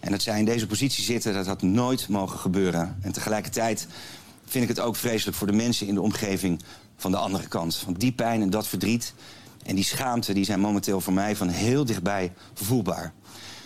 [0.00, 2.96] En dat zij in deze positie zitten, dat had nooit mogen gebeuren.
[3.00, 3.86] En tegelijkertijd
[4.44, 6.62] vind ik het ook vreselijk voor de mensen in de omgeving
[6.96, 7.82] van de andere kant.
[7.84, 9.14] Want die pijn en dat verdriet
[9.64, 13.12] en die schaamte die zijn momenteel voor mij van heel dichtbij voelbaar.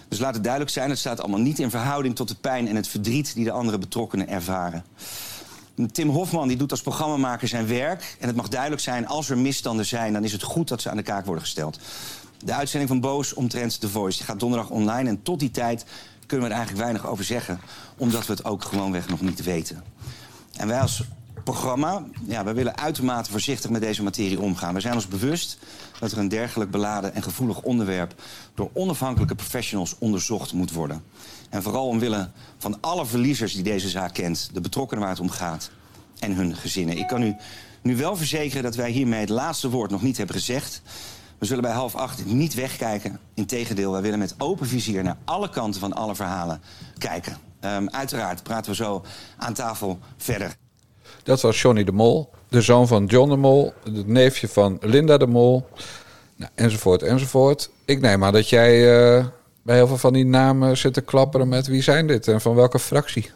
[0.08, 2.76] Dus laat het duidelijk zijn, het staat allemaal niet in verhouding tot de pijn en
[2.76, 4.84] het verdriet die de andere betrokkenen ervaren.
[5.92, 8.16] Tim Hofman die doet als programmamaker zijn werk.
[8.20, 10.90] En het mag duidelijk zijn, als er misstanden zijn, dan is het goed dat ze
[10.90, 11.78] aan de kaak worden gesteld.
[12.44, 15.08] De uitzending van Boos omtrent The Voice gaat donderdag online.
[15.08, 15.84] En tot die tijd
[16.32, 17.60] kunnen we er eigenlijk weinig over zeggen.
[17.96, 19.84] Omdat we het ook gewoonweg nog niet weten.
[20.56, 21.02] En wij als
[21.44, 24.74] programma, ja, wij willen uitermate voorzichtig met deze materie omgaan.
[24.74, 25.58] We zijn ons bewust
[26.00, 28.14] dat er een dergelijk beladen en gevoelig onderwerp...
[28.54, 31.04] door onafhankelijke professionals onderzocht moet worden.
[31.50, 34.50] En vooral omwille van alle verliezers die deze zaak kent...
[34.52, 35.70] de betrokkenen waar het om gaat
[36.18, 36.98] en hun gezinnen.
[36.98, 37.36] Ik kan u
[37.82, 40.82] nu wel verzekeren dat wij hiermee het laatste woord nog niet hebben gezegd...
[41.42, 43.18] We zullen bij half acht niet wegkijken.
[43.34, 46.60] Integendeel, wij willen met open vizier naar alle kanten van alle verhalen
[46.98, 47.36] kijken.
[47.60, 49.02] Um, uiteraard praten we zo
[49.36, 50.54] aan tafel verder.
[51.22, 55.16] Dat was Johnny de Mol, de zoon van John de Mol, het neefje van Linda
[55.16, 55.68] de Mol,
[56.36, 57.70] nou, enzovoort, enzovoort.
[57.84, 58.78] Ik neem aan dat jij
[59.16, 59.26] uh,
[59.62, 62.54] bij heel veel van die namen zit te klapperen met wie zijn dit en van
[62.54, 63.30] welke fractie?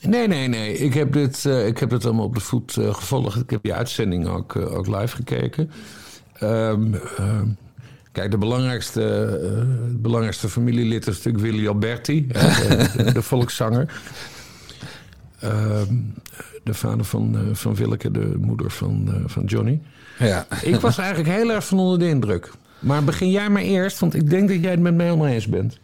[0.00, 0.78] Nee, nee, nee.
[0.78, 3.40] Ik heb dit, uh, ik heb dit allemaal op de voet uh, gevolgd.
[3.40, 5.70] Ik heb die uitzending ook, ook live gekeken.
[6.42, 7.00] Um,
[8.12, 14.00] kijk, de belangrijkste, uh, belangrijkste familielid is natuurlijk Willy Alberti, de, de, volkszanger.
[15.44, 16.14] Um,
[16.62, 19.80] de vader van, uh, van Willeke, de moeder van, uh, van Johnny.
[20.18, 20.46] Ja.
[20.62, 22.50] Ik was eigenlijk heel erg van onder de indruk.
[22.78, 25.46] Maar begin jij maar eerst, want ik denk dat jij het met mij helemaal eens
[25.46, 25.78] bent.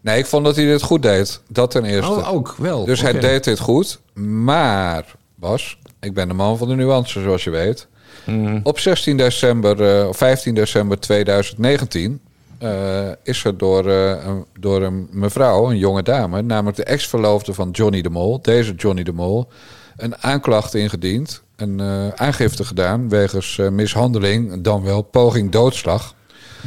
[0.00, 1.40] Nee, ik vond dat hij dit goed deed.
[1.48, 2.10] Dat ten eerste.
[2.10, 2.84] Oh, ook wel.
[2.84, 3.12] Dus okay.
[3.12, 4.00] hij deed dit goed.
[4.14, 7.88] Maar, Bas, ik ben de man van de nuance, zoals je weet.
[8.24, 8.60] Mm.
[8.62, 12.20] Op 16 december, uh, 15 december 2019
[12.62, 17.70] uh, is er door, uh, door een mevrouw, een jonge dame, namelijk de ex-verloofde van
[17.70, 19.48] Johnny de Mol, deze Johnny de Mol,
[19.96, 26.14] een aanklacht ingediend, een uh, aangifte gedaan wegens mishandeling, dan wel poging doodslag.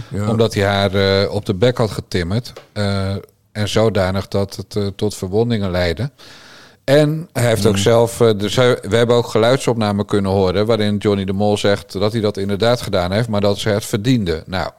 [0.08, 0.30] Ja.
[0.30, 2.54] Omdat hij haar op de bek had getimmerd.
[3.52, 6.12] en zodanig dat het tot verwondingen leidde.
[6.86, 7.82] En hij heeft ook mm.
[7.82, 8.18] zelf.
[8.18, 10.66] Dus we hebben ook geluidsopnamen kunnen horen.
[10.66, 13.28] waarin Johnny de Mol zegt dat hij dat inderdaad gedaan heeft.
[13.28, 14.44] maar dat ze het verdiende.
[14.46, 14.72] Nou,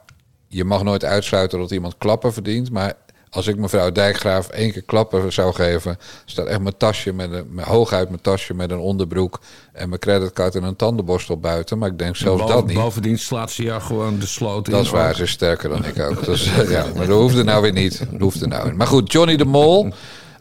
[0.47, 2.71] je mag nooit uitsluiten dat iemand klappen verdient.
[2.71, 2.93] Maar
[3.29, 7.59] als ik mevrouw Dijkgraaf één keer klappen zou geven, staat echt mijn tasje met een
[7.63, 9.39] hooguit mijn tasje met een onderbroek
[9.73, 11.77] en mijn creditcard en een tandenborstel buiten.
[11.77, 12.75] Maar ik denk zelfs boven, dat niet.
[12.75, 14.73] Bovendien slaat ze ja gewoon de sloot in.
[14.73, 16.25] Dat is waar, ze is sterker dan ik ook.
[16.25, 17.99] Dus, ja, maar dat hoefde nou weer niet.
[18.11, 18.73] Dat hoefde nou.
[18.73, 19.93] Maar goed, Johnny de Mol.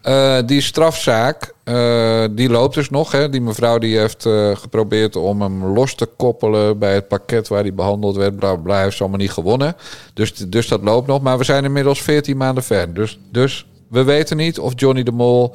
[0.09, 3.13] Uh, die strafzaak, uh, die loopt dus nog.
[3.13, 3.29] Hè.
[3.29, 7.63] Die mevrouw die heeft uh, geprobeerd om hem los te koppelen bij het pakket waar
[7.63, 8.37] hij behandeld werd.
[8.37, 9.77] Bla bla, heeft ze allemaal niet gewonnen.
[10.15, 11.23] Dus, dus dat loopt nog.
[11.23, 12.95] Maar we zijn inmiddels 14 maanden ver.
[12.95, 15.55] Dus, dus we weten niet of Johnny de Mol,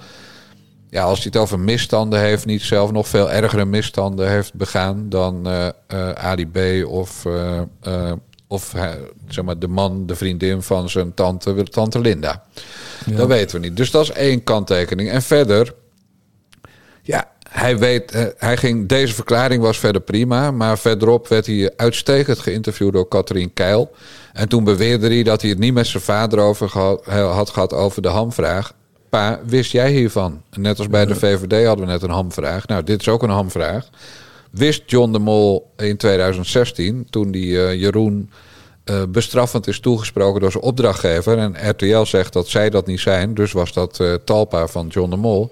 [0.90, 5.10] ja, als hij het over misstanden heeft, niet zelf nog veel ergere misstanden heeft begaan
[5.10, 5.48] dan
[6.16, 6.58] Ali B.
[8.52, 8.76] of of
[9.28, 12.44] zeg maar, de man, de vriendin van zijn tante, tante Linda.
[13.06, 13.16] Ja.
[13.16, 13.78] Dat weten we niet.
[13.78, 15.10] Dus dat is één kanttekening.
[15.10, 15.74] En verder,
[17.02, 20.52] ja, hij weet, eh, hij ging, deze verklaring was verder prima.
[20.52, 23.92] Maar verderop werd hij uitstekend geïnterviewd door Katrien Keil.
[24.34, 27.74] En toen beweerde hij dat hij het niet met zijn vader over gehad, had gehad
[27.74, 28.74] over de hamvraag.
[29.10, 30.42] Pa, wist jij hiervan?
[30.58, 32.68] Net als bij de VVD hadden we net een hamvraag.
[32.68, 33.90] Nou, dit is ook een hamvraag.
[34.52, 38.30] Wist John de Mol in 2016, toen die uh, Jeroen
[38.86, 41.38] uh, bestraffend is toegesproken door zijn opdrachtgever...
[41.38, 45.10] en RTL zegt dat zij dat niet zijn, dus was dat uh, Talpa van John
[45.10, 45.52] de Mol...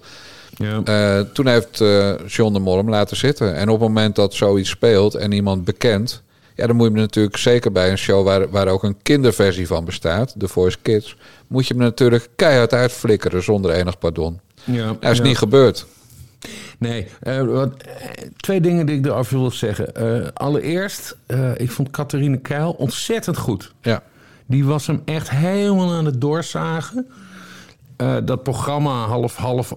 [0.56, 1.24] Ja.
[1.32, 1.78] toen heeft
[2.26, 3.54] John de Mol hem laten zitten.
[3.54, 6.22] En op het moment dat zoiets speelt en iemand bekend...
[6.60, 9.66] Ja, dan moet je hem natuurlijk zeker bij een show waar, waar ook een kinderversie
[9.66, 14.40] van bestaat, The Voice Kids, moet je hem natuurlijk keihard uitflikkeren zonder enig pardon.
[14.64, 15.86] Ja, dat is niet gebeurd.
[16.78, 17.84] Nee, uh, wat,
[18.36, 19.92] twee dingen die ik erover wil zeggen.
[20.02, 23.74] Uh, allereerst, uh, ik vond Catharine Keil ontzettend goed.
[23.82, 24.02] Ja.
[24.46, 27.06] Die was hem echt helemaal aan het doorzagen.
[28.24, 29.72] dat programma half half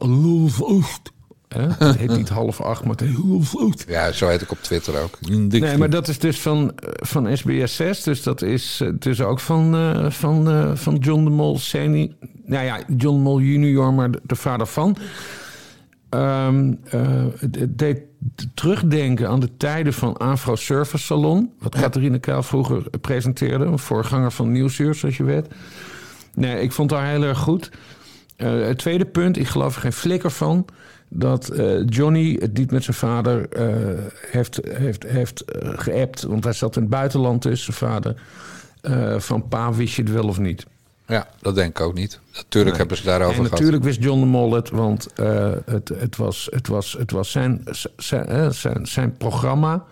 [1.79, 3.85] het heet niet half acht, maar het heet half acht.
[3.87, 5.17] Ja, zo heet ik op Twitter ook.
[5.29, 8.03] Nee, maar dat is dus van, van SBS 6.
[8.03, 12.09] Dus dat is dus ook van, uh, van, uh, van John de Mol senior.
[12.45, 14.97] Nou ja, John de Mol junior, maar de, de vader van.
[16.13, 18.01] Um, uh, het deed
[18.53, 21.51] terugdenken aan de tijden van Afro Service Salon.
[21.59, 23.65] Wat Catharine Kuil vroeger presenteerde.
[23.65, 25.47] Een voorganger van Nieuwsuur, zoals je weet.
[26.33, 27.71] Nee, ik vond haar heel erg goed.
[28.37, 30.65] Uh, het tweede punt, ik geloof er geen flikker van
[31.09, 33.99] dat uh, Johnny het niet met zijn vader uh,
[34.31, 36.23] heeft, heeft, heeft geappt.
[36.23, 38.15] Want hij zat in het buitenland tussen zijn vader.
[39.21, 40.65] van pa, wist je het wel of niet?
[41.13, 42.19] Ja, dat denk ik ook niet.
[42.33, 42.79] Natuurlijk nee.
[42.79, 43.51] hebben ze daarover en gehad.
[43.51, 45.07] Natuurlijk wist John de Mol het, want
[45.65, 47.63] het, het, was, het, was, het was zijn,
[47.97, 49.85] zijn, zijn, zijn programma.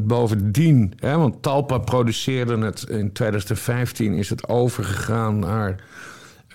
[0.00, 5.84] bovendien, hè, want Talpa produceerde het in 2015, is het overgegaan naar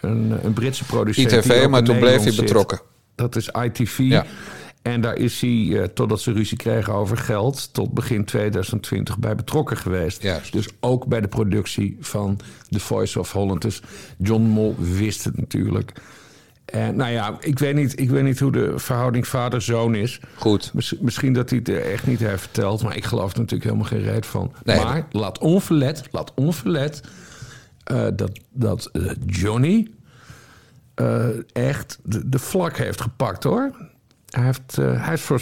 [0.01, 1.31] een, een Britse producent.
[1.31, 2.81] ITV, maar toen bleef hij betrokken.
[3.15, 3.97] Dat is ITV.
[3.97, 4.25] Ja.
[4.83, 9.35] En daar is hij, uh, totdat ze ruzie kregen over geld, tot begin 2020 bij
[9.35, 10.21] betrokken geweest.
[10.21, 10.51] Juist.
[10.53, 13.61] Dus ook bij de productie van The Voice of Holland.
[13.61, 13.81] Dus
[14.17, 15.91] John Mol wist het natuurlijk.
[16.65, 20.19] En nou ja, ik weet niet, ik weet niet hoe de verhouding vader-zoon is.
[20.35, 20.71] Goed.
[20.99, 24.03] misschien dat hij het echt niet heeft verteld, maar ik geloof er natuurlijk helemaal geen
[24.03, 24.53] reet van.
[24.63, 27.01] Nee, maar laat onverlet, laat onverlet
[27.91, 29.87] uh, dat, dat uh, Johnny
[31.53, 33.71] echt de, de, vlak heeft gepakt hoor.
[34.33, 35.41] Hij, heeft, uh, hij is voor,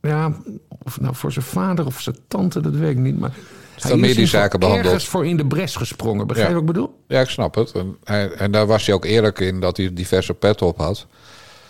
[0.00, 0.32] ja,
[0.68, 3.18] of nou voor zijn vader of zijn tante, dat weet ik niet.
[3.18, 3.32] Maar
[3.76, 4.86] hij is zaken behandeld.
[4.86, 6.26] ergens voor in de bres gesprongen.
[6.26, 6.98] Begrijp je wat ik bedoel?
[7.06, 7.72] Ja, ik snap het.
[7.72, 11.06] En, hij, en, daar was hij ook eerlijk in dat hij diverse pet op had.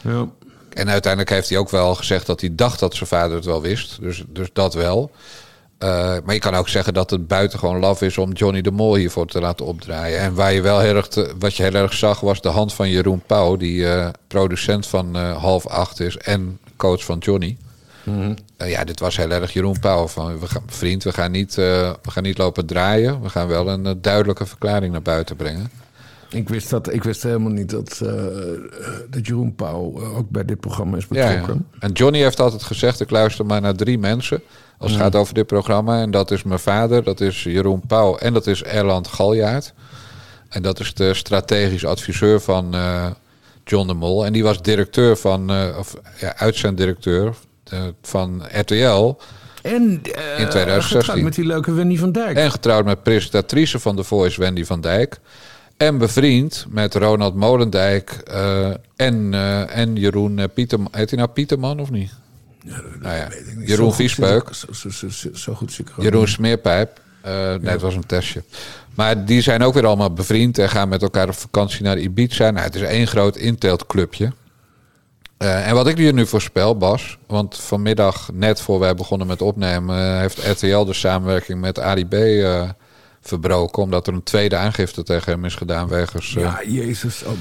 [0.03, 0.29] Ja.
[0.71, 3.63] En uiteindelijk heeft hij ook wel gezegd dat hij dacht dat zijn vader het wel
[3.63, 4.01] wist.
[4.01, 5.11] Dus, dus dat wel.
[5.85, 8.95] Uh, maar je kan ook zeggen dat het buitengewoon laf is om Johnny de Mol
[8.95, 10.19] hiervoor te laten opdraaien.
[10.19, 12.75] En waar je wel heel erg te, wat je heel erg zag, was de hand
[12.75, 17.57] van Jeroen Pauw, die uh, producent van uh, half acht is en coach van Johnny.
[18.05, 18.37] Mm -hmm.
[18.69, 20.07] ja, dit was heel erg Jeroen Pauw.
[20.07, 23.23] Van, we gaan, vriend, we gaan, niet, we gaan niet lopen draaien.
[23.23, 25.71] We gaan wel een duidelijke verklaring naar buiten brengen.
[26.31, 27.99] Ik wist, dat, ik wist helemaal niet dat,
[29.11, 31.55] dat Jeroen Pauw ook bij dit programma is betrokken.
[31.55, 31.79] Ja, ja.
[31.87, 34.43] En Johnny heeft altijd gezegd: ik luister maar naar drie mensen.
[34.81, 36.01] Als het gaat over dit programma.
[36.01, 39.73] En dat is mijn vader, dat is Jeroen Pauw en dat is Erland Galjaard.
[40.49, 43.07] En dat is de strategisch adviseur van uh,
[43.65, 44.27] John de Mol.
[44.27, 47.35] En die was directeur van, uh, of ja, uitzenddirecteur
[47.73, 49.17] uh, van RTL.
[49.63, 50.03] En
[50.37, 51.25] in 2016.
[51.25, 52.37] met die leuke Wendy van Dijk.
[52.37, 55.19] En getrouwd met presentatrice van The Voice, Wendy van Dijk.
[55.77, 58.11] En bevriend met Ronald Molendijk
[58.97, 59.35] en,
[59.69, 60.89] en Jeroen Pieterman.
[60.93, 62.13] Heet hij nou Pieterman of niet?
[62.63, 63.29] Ja, nou ja.
[63.59, 64.49] Jeroen Viespeuk.
[64.51, 67.01] Zo, zo, zo, zo, goed Jeroen Smeerpijp.
[67.27, 68.43] Uh, nee, het was een testje.
[68.95, 72.51] Maar die zijn ook weer allemaal bevriend en gaan met elkaar op vakantie naar Ibiza.
[72.51, 74.33] Nou, het is één groot inteeltclubje.
[75.39, 79.43] Uh, en wat ik hier nu voorspel, Bas, want vanmiddag, net voor wij begonnen met
[79.43, 82.15] opnemen, heeft RTL de samenwerking met ADB
[83.31, 83.83] verbroken.
[83.83, 86.35] Omdat er een tweede aangifte tegen hem is gedaan wegens...
[86.35, 87.23] Uh, ja, jezus.
[87.23, 87.33] Oh,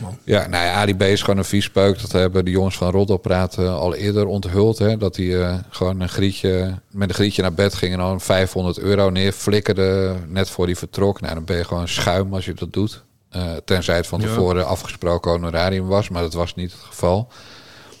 [0.00, 0.18] man.
[0.24, 2.00] Ja, nou ja, ADB is gewoon een viespeuk.
[2.00, 4.78] Dat hebben de jongens van Roddelpraat al eerder onthuld.
[4.78, 8.20] Hè, dat hij uh, gewoon een grietje, met een grietje naar bed ging en dan
[8.20, 11.20] 500 euro neerflikkerde net voor hij vertrok.
[11.20, 13.02] Nou, dan ben je gewoon schuim als je dat doet.
[13.36, 14.68] Uh, tenzij het van tevoren ja.
[14.68, 17.28] afgesproken honorarium was, maar dat was niet het geval.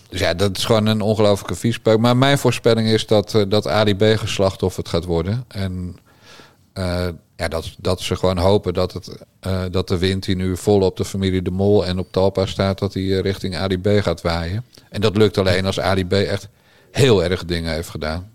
[0.08, 1.98] Dus ja, dat is gewoon een ongelofelijke viespeuk.
[1.98, 5.44] Maar mijn voorspelling is dat, dat ADB geslachtoffer gaat worden.
[5.48, 5.96] En
[6.78, 10.56] uh, ja, dat, dat ze gewoon hopen dat, het, uh, dat de wind die nu
[10.56, 14.20] vol op de familie De Mol en op Talpa staat, dat die richting ADB gaat
[14.20, 14.64] waaien.
[14.90, 16.48] En dat lukt alleen als ADB echt
[16.90, 18.30] heel erg dingen heeft gedaan.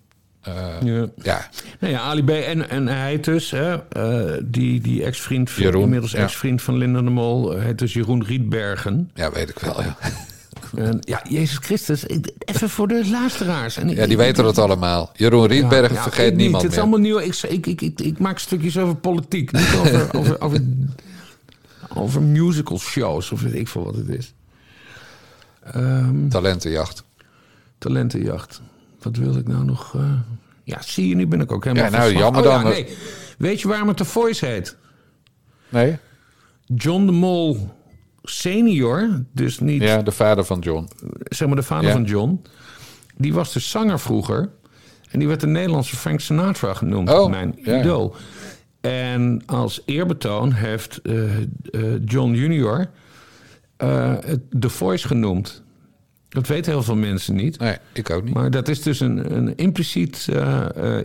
[0.47, 1.07] Uh, ja.
[1.15, 1.49] ja.
[1.79, 6.61] Nou ja, Ali B en, en hij dus, hè, uh, die, die ex-vriend, inmiddels ex-vriend
[6.61, 9.11] van Linda de Mol, heet dus Jeroen Rietbergen.
[9.13, 9.97] Ja, weet ik wel, ja.
[10.75, 12.05] En, ja, Jezus Christus,
[12.37, 13.77] even voor de luisteraars.
[13.77, 15.11] En, ja, die weten het allemaal.
[15.15, 17.19] Jeroen Rietbergen ja, ja, vergeet niemand Het is allemaal nieuw.
[17.19, 20.61] Ik, ik, ik, ik, ik, maak stukjes over politiek, niet over, over, over,
[21.95, 24.33] over musical shows of weet ik veel wat het is.
[25.75, 27.03] Um, talentenjacht.
[27.77, 28.61] Talentenjacht.
[29.01, 29.93] Wat wil ik nou nog?
[29.93, 30.13] Uh...
[30.63, 31.91] Ja, zie je, nu ben ik ook helemaal...
[31.91, 32.63] Ja, nou, jammer oh, dan.
[32.63, 32.97] nee.
[33.37, 34.75] Weet je waarom het The Voice heet?
[35.69, 35.97] Nee.
[36.65, 37.73] John de Mol
[38.23, 39.81] senior, dus niet...
[39.81, 40.87] Ja, de vader van John.
[41.23, 42.41] Zeg maar de vader van John.
[43.17, 44.49] Die was de zanger vroeger.
[45.09, 47.09] En die werd de Nederlandse Frank Sinatra genoemd.
[47.09, 48.15] Oh, mijn ja, idool.
[48.81, 51.31] En als eerbetoon heeft uh,
[52.05, 52.89] John Junior
[53.77, 54.13] uh,
[54.59, 55.63] The Voice genoemd.
[56.33, 57.59] Dat weten heel veel mensen niet.
[57.59, 58.33] Nee, ik ook niet.
[58.33, 60.27] Maar dat is dus een, een impliciet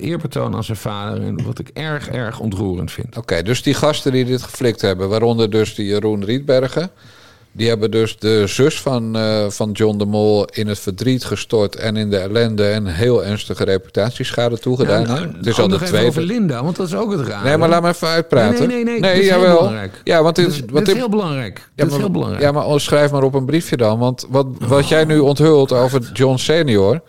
[0.01, 1.23] eerbetoon aan zijn vader.
[1.23, 3.17] En wat ik erg, erg ontroerend vind.
[3.17, 6.91] Oké, dus die gasten die dit geflikt hebben, waaronder dus die Jeroen Rietbergen.
[7.59, 11.77] Die hebben dus de zus van, uh, van John de Mol in het verdriet gestort
[11.77, 15.01] en in de ellende en heel ernstige reputatieschade toegedaan.
[15.01, 16.07] Ja, nou, het is al de tweede.
[16.07, 17.45] over Linda, want dat is ook het raar.
[17.45, 18.59] Nee, maar laat me even uitpraten.
[18.59, 19.01] Nee, nee, nee.
[19.01, 19.73] nee, nee jawel.
[20.05, 21.59] Ja, want dit, is, dit is heel belangrijk.
[21.59, 22.43] Ja, maar, is heel belangrijk.
[22.43, 23.99] Ja, maar schrijf maar op een briefje dan.
[23.99, 27.01] Want wat, wat jij nu onthult over John senior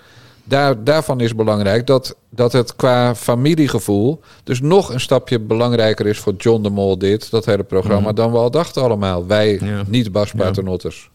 [0.50, 6.20] daar, daarvan is belangrijk dat, dat het qua familiegevoel dus nog een stapje belangrijker is
[6.20, 8.16] voor John de Mol dit, dat hele programma, mhm.
[8.16, 9.28] dan we al dachten allemaal.
[9.28, 11.10] Wij, niet Bas Paternotters.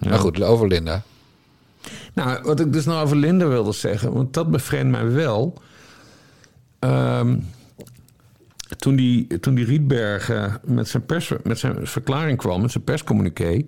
[0.00, 0.08] Ja.
[0.08, 1.02] Maar goed, over Linda.
[2.14, 5.54] Nou, wat ik dus nou over Linda wilde zeggen, want dat bevreemdt mij wel.
[6.78, 7.36] Ehm,
[8.78, 13.66] toen, die, toen die Rietbergen met zijn, pers, met zijn verklaring kwam, met zijn perscommuniqué...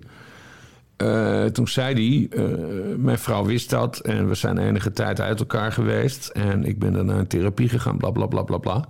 [1.03, 5.39] Uh, toen zei hij, uh, mijn vrouw wist dat en we zijn enige tijd uit
[5.39, 6.27] elkaar geweest.
[6.27, 8.89] En ik ben dan naar therapie gegaan, bla bla bla bla bla.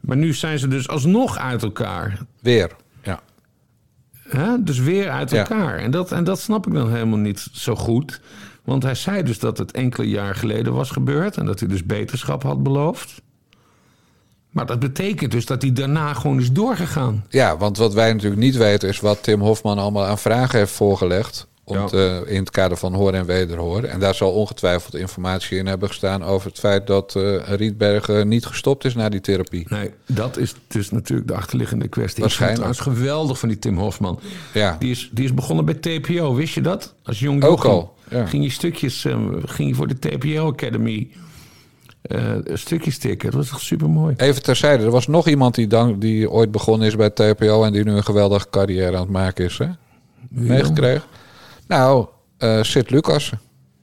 [0.00, 2.18] Maar nu zijn ze dus alsnog uit elkaar.
[2.40, 2.70] Weer,
[3.02, 3.20] ja.
[4.60, 5.78] Dus weer uit elkaar.
[5.78, 8.20] En, dat, en dat snap ik dan helemaal niet zo goed.
[8.64, 11.84] Want hij zei dus dat het enkele jaar geleden was gebeurd en dat hij dus
[11.84, 13.22] beterschap had beloofd.
[14.58, 17.24] Maar dat betekent dus dat hij daarna gewoon is doorgegaan.
[17.28, 20.72] Ja, want wat wij natuurlijk niet weten is wat Tim Hofman allemaal aan vragen heeft
[20.72, 21.46] voorgelegd.
[21.64, 21.88] Om
[22.26, 23.82] in het kader van hoor en wederhoor.
[23.82, 28.46] En daar zal ongetwijfeld informatie in hebben gestaan over het feit dat uh, Rietbergen niet
[28.46, 29.66] gestopt is na die therapie.
[29.68, 32.22] Nee, dat is dus natuurlijk de achterliggende kwestie.
[32.22, 32.68] Waarschijnlijk.
[32.68, 34.20] Het geweldig van die Tim Hofman.
[34.54, 34.76] Ja.
[34.78, 36.94] Die, is, die is begonnen bij TPO, wist je dat?
[37.02, 37.94] Als jong Ook al.
[38.10, 38.26] Ja.
[38.26, 41.08] Ging je stukjes, uh, ging je voor de TPO Academy
[42.02, 43.30] uh, stukjes tikken.
[43.30, 44.14] Dat was echt super mooi.
[44.16, 47.72] Even terzijde, er was nog iemand die, dan, die ooit begonnen is bij TPO en
[47.72, 49.58] die nu een geweldige carrière aan het maken is.
[49.58, 49.66] Hè?
[50.28, 51.02] Meegekregen?
[51.66, 52.06] Nou,
[52.38, 53.32] uh, Sid Lucas.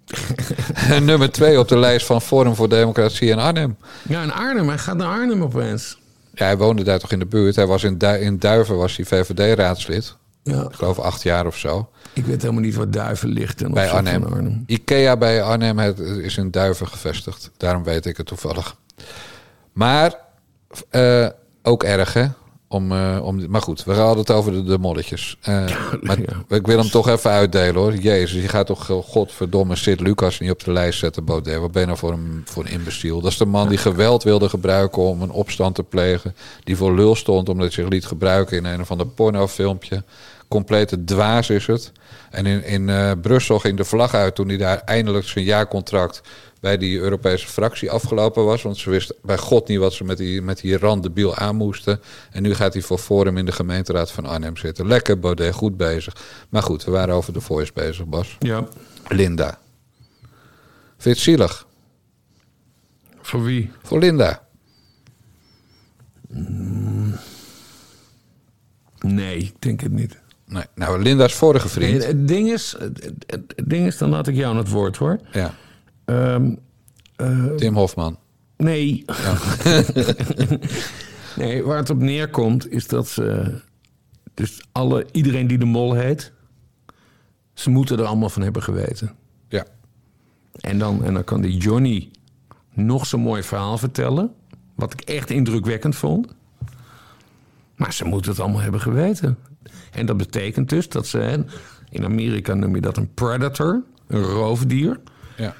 [1.01, 3.77] Nummer twee op de lijst van Forum voor Democratie in Arnhem.
[4.07, 4.67] Ja, in Arnhem.
[4.67, 5.97] Hij gaat naar Arnhem opeens.
[6.33, 7.55] Ja, hij woonde daar toch in de buurt.
[7.55, 10.15] Hij was in, in Duiven was hij VVD-raadslid.
[10.53, 10.61] Ja.
[10.61, 11.89] Ik geloof acht jaar of zo.
[12.13, 13.61] Ik weet helemaal niet waar Duiven ligt.
[13.61, 14.63] En bij Arnhem.
[14.65, 17.51] Ikea bij Arnhem het, is in Duiven gevestigd.
[17.57, 18.75] Daarom weet ik het toevallig.
[19.71, 20.15] Maar
[20.91, 21.27] uh,
[21.63, 22.25] ook erg, hè?
[22.67, 25.37] Om, uh, om, maar goed, we hadden het over de, de molletjes.
[25.49, 25.65] Uh,
[26.01, 26.17] maar
[26.47, 27.95] ik wil hem toch even uitdelen hoor.
[27.95, 31.59] Jezus, je gaat toch godverdomme Sid Lucas niet op de lijst zetten, Baudet.
[31.59, 33.21] Wat ben je nou voor een, voor een imbeciel?
[33.21, 36.35] Dat is de man die geweld wilde gebruiken om een opstand te plegen.
[36.63, 40.03] Die voor lul stond omdat hij zich liet gebruiken in een of ander pornofilmpje
[40.47, 41.91] complete dwaas is het.
[42.31, 46.21] En in, in uh, Brussel ging de vlag uit toen hij daar eindelijk zijn jaarcontract
[46.59, 48.61] bij die Europese fractie afgelopen was.
[48.61, 52.01] Want ze wisten bij God niet wat ze met die, met die randebiel aan moesten.
[52.31, 54.87] En nu gaat hij voor Forum in de gemeenteraad van Arnhem zitten.
[54.87, 56.15] Lekker, Baudet, goed bezig.
[56.49, 58.35] Maar goed, we waren over de voice bezig, Bas.
[58.39, 58.67] Ja.
[59.07, 59.59] Linda.
[60.97, 61.67] Vind je het zielig?
[63.21, 63.71] Voor wie?
[63.83, 64.47] Voor Linda.
[68.99, 70.23] Nee, ik denk het niet.
[70.55, 70.65] Nee.
[70.75, 72.05] Nou, Linda's vorige vriend.
[72.05, 72.75] het, ding is,
[73.27, 75.19] het, ding is, dan laat ik jou aan het woord hoor.
[75.31, 75.53] Ja.
[76.05, 76.59] Um,
[77.57, 78.17] Tim Hofman.
[78.57, 79.03] Nee.
[79.05, 79.37] Ja.
[81.41, 83.53] nee, waar het op neerkomt is dat ze.
[84.33, 86.31] Dus alle, iedereen die de mol heet.
[87.53, 89.11] Ze moeten er allemaal van hebben geweten.
[89.47, 89.65] Ja.
[90.59, 92.09] En dan, en dan kan die Johnny
[92.73, 94.33] nog zo'n mooi verhaal vertellen.
[94.75, 96.35] Wat ik echt indrukwekkend vond.
[97.75, 99.37] Maar ze moeten het allemaal hebben geweten.
[99.91, 101.45] En dat betekent dus dat ze,
[101.89, 104.99] in Amerika noem je dat een predator, een roofdier.
[105.37, 105.55] Ja.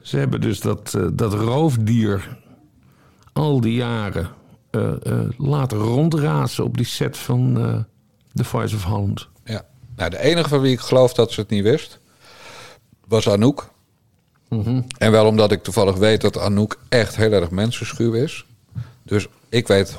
[0.00, 2.38] Ze hebben dus dat, uh, dat roofdier
[3.32, 4.28] al die jaren
[4.70, 7.54] uh, uh, laten rondrazen op die set van
[8.34, 9.28] The Voice of Holland.
[9.44, 9.64] Ja,
[9.96, 11.98] nou, de enige van wie ik geloof dat ze het niet wist,
[13.06, 13.74] was Anouk.
[14.48, 18.46] Mm En wel omdat ik toevallig weet dat Anouk echt heel erg mensenschuw is.
[19.06, 19.96] Dus ik weet 100%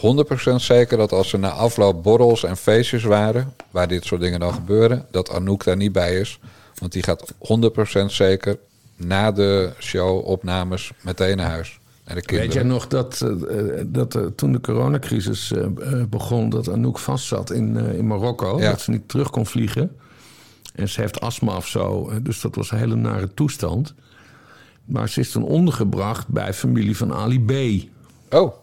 [0.56, 4.54] zeker dat als er na afloop borrels en feestjes waren, waar dit soort dingen dan
[4.54, 6.40] gebeuren, dat Anouk daar niet bij is.
[6.80, 7.34] Want die gaat
[8.02, 8.58] 100% zeker
[8.96, 11.80] na de show opnames meteen naar huis.
[12.04, 12.54] En de kinderen.
[12.54, 15.66] Weet jij nog dat, uh, dat uh, toen de coronacrisis uh,
[16.10, 16.50] begon...
[16.50, 18.70] dat Anouk vastzat in, in Marokko, ja.
[18.70, 19.92] dat ze niet terug kon vliegen...
[20.78, 22.12] En ze heeft astma of zo.
[22.22, 23.94] Dus dat was een hele nare toestand.
[24.86, 27.52] Maar ze is toen ondergebracht bij familie van Ali B.
[28.34, 28.54] Oh.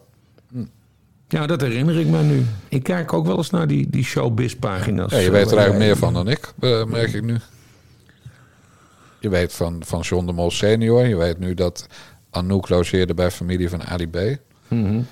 [1.35, 2.45] Ja, dat herinner ik me nu.
[2.69, 5.11] Ik kijk ook wel eens naar die, die showbiz-pagina's.
[5.11, 6.53] Ja, je weet er eigenlijk meer van dan ik,
[6.87, 7.37] merk ik nu.
[9.19, 11.07] Je weet van, van John de Mol senior.
[11.07, 11.87] Je weet nu dat
[12.29, 14.15] Anouk logeerde bij familie van Ali B.
[14.67, 15.07] Mm -hmm.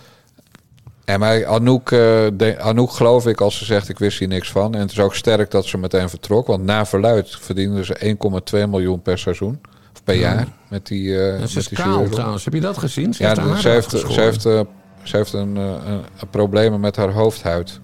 [1.05, 1.99] En maar Anouk, uh,
[2.33, 4.73] de, Anouk geloof ik als ze zegt ik wist hier niks van.
[4.73, 6.47] En het is ook sterk dat ze meteen vertrok.
[6.47, 8.15] Want na verluid verdienden ze
[8.53, 9.61] 1,2 miljoen per seizoen.
[9.93, 10.47] Of per jaar.
[10.69, 12.45] Met die, uh, is kaal trouwens.
[12.45, 13.13] Heb je dat gezien?
[13.13, 14.61] Ze ja, heeft ze heeft, ze heeft, uh,
[15.03, 17.79] ze heeft een, een, problemen met haar hoofdhuid.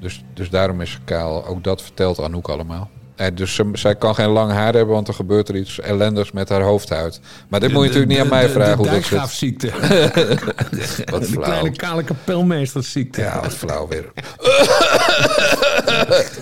[0.00, 1.46] Dus, dus daarom is ze kaal.
[1.46, 2.90] Ook dat vertelt Anouk allemaal.
[3.14, 6.32] En dus ze, zij kan geen lang haar hebben, want er gebeurt er iets ellendigs
[6.32, 7.20] met haar hoofdhuid.
[7.48, 9.28] Maar dit moet je natuurlijk niet aan mij vragen hoe dat zit.
[9.28, 9.70] ziekte.
[11.12, 11.30] wat flauw.
[11.30, 13.20] De kleine kale kapelmeestersziekte.
[13.20, 14.12] Ja, wat flauw weer.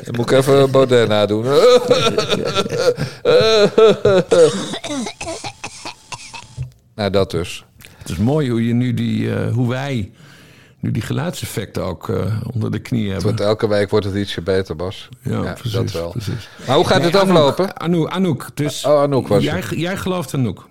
[0.04, 1.44] Dan moet ik even Baudet nadoen.
[6.94, 7.64] nou, dat dus.
[8.10, 10.10] Het is mooi hoe je nu die, uh, hoe wij
[10.80, 13.26] nu die geluidseffecten ook uh, onder de knie hebben.
[13.26, 15.08] Want elke week wordt het ietsje beter, Bas.
[15.22, 16.10] Ja, ja precies, dat wel.
[16.10, 16.48] Precies.
[16.66, 17.80] Maar hoe gaat nee, het aflopen?
[17.80, 20.68] Anouk, Anouk, dus oh, Anouk was jij, jij gelooft Anouk?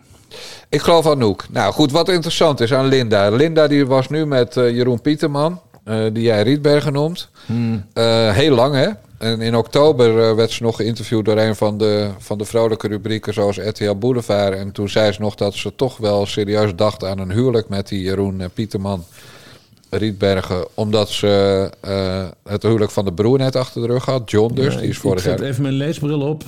[0.70, 1.46] Ik geloof Anouk.
[1.50, 3.30] Nou goed, wat interessant is aan Linda.
[3.30, 7.30] Linda die was nu met uh, Jeroen Pieterman, uh, die jij Rietbergen noemt.
[7.46, 7.86] Hmm.
[8.34, 8.90] heel lang hè?
[9.20, 13.34] En in oktober werd ze nog geïnterviewd door een van de, van de vrolijke rubrieken
[13.34, 14.56] zoals RTL Boulevard.
[14.56, 17.88] En toen zei ze nog dat ze toch wel serieus dacht aan een huwelijk met
[17.88, 19.04] die Jeroen Pieterman.
[19.90, 24.32] Rietbergen, omdat ze uh, het huwelijk van de broer net achter de rug had.
[24.32, 25.34] John dus, die is vorig jaar...
[25.34, 26.44] Ik zet even mijn leesbril op.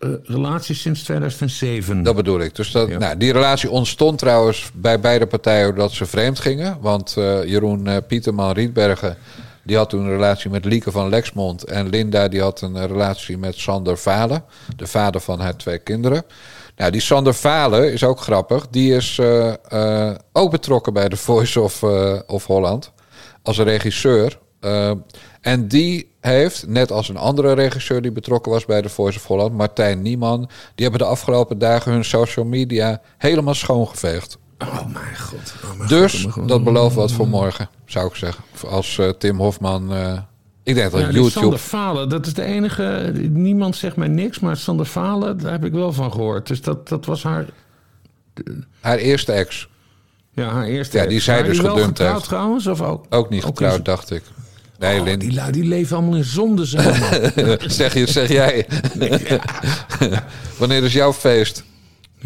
[0.00, 2.02] Uh, relatie sinds 2007.
[2.02, 2.54] Dat bedoel ik.
[2.54, 6.78] Dus dat, nou, die relatie ontstond trouwens bij beide partijen dat ze vreemd gingen.
[6.80, 9.16] Want uh, Jeroen Pieterman Rietbergen...
[9.64, 11.64] die had toen een relatie met Lieke van Lexmond.
[11.64, 14.44] En Linda die had een relatie met Sander Valen.
[14.76, 16.24] De vader van haar twee kinderen.
[16.76, 18.68] Nou, die Sander Valen is ook grappig.
[18.68, 22.92] Die is uh, uh, ook betrokken bij The Voice of, uh, of Holland.
[23.42, 24.38] Als regisseur.
[25.40, 29.26] en die heeft, net als een andere regisseur die betrokken was bij The Voice of
[29.26, 30.48] Holland, Martijn Nieman.
[30.74, 34.38] Die hebben de afgelopen dagen hun social media helemaal schoongeveegd.
[34.58, 35.54] Oh mijn god.
[35.64, 36.48] Oh mijn dus god, god.
[36.48, 38.44] dat belooft wat voor morgen, zou ik zeggen.
[38.66, 39.92] Als Tim Hofman
[40.64, 41.30] ik denk dat ja, YouTube...
[41.30, 43.12] Sander Falen, dat is de enige...
[43.30, 46.46] Niemand zegt mij niks, maar Sander Falen, daar heb ik wel van gehoord.
[46.46, 47.46] Dus dat, dat was haar...
[48.80, 49.68] Haar eerste ex.
[50.32, 52.24] Ja, haar eerste Ja, die zij dus gedumpt heeft.
[52.24, 53.06] trouwens, of ook?
[53.10, 54.22] Ook niet getrouwd, dacht ik.
[54.78, 56.64] Nee, oh, die, die leven allemaal in zonde,
[57.66, 58.66] zeg, je, zeg jij.
[60.58, 61.64] Wanneer is jouw feest?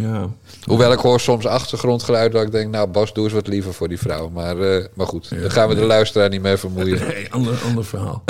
[0.03, 0.29] Ja.
[0.65, 3.89] Hoewel ik hoor soms achtergrondgeluid dat ik denk, nou Bas, doe eens wat liever voor
[3.89, 4.29] die vrouw.
[4.29, 6.99] Maar, uh, maar goed, ja, dan gaan we de luisteraar niet mee vermoeien.
[7.09, 8.23] Nee, ander, ander verhaal.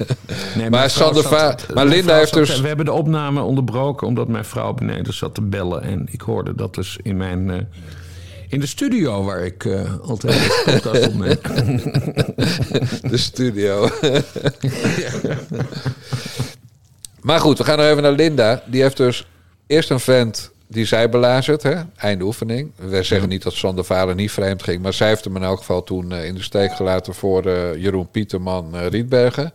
[0.56, 2.60] nee, maar Sander zat, maar Linda heeft dus...
[2.60, 5.82] we hebben de opname onderbroken omdat mijn vrouw beneden zat te bellen.
[5.82, 7.48] En ik hoorde dat dus in mijn...
[7.48, 7.56] Uh,
[8.48, 11.36] in de studio waar ik uh, altijd podcast opneem.
[13.10, 13.88] de studio.
[17.20, 18.62] maar goed, we gaan nog even naar Linda.
[18.66, 19.26] Die heeft dus
[19.66, 21.74] eerst een vent die zij belazert, hè?
[21.96, 22.72] einde oefening.
[22.76, 25.58] We zeggen niet dat Sander Vader niet vreemd ging, maar zij heeft hem in elk
[25.58, 29.52] geval toen uh, in de steek gelaten voor uh, Jeroen Pieterman uh, Rietbergen.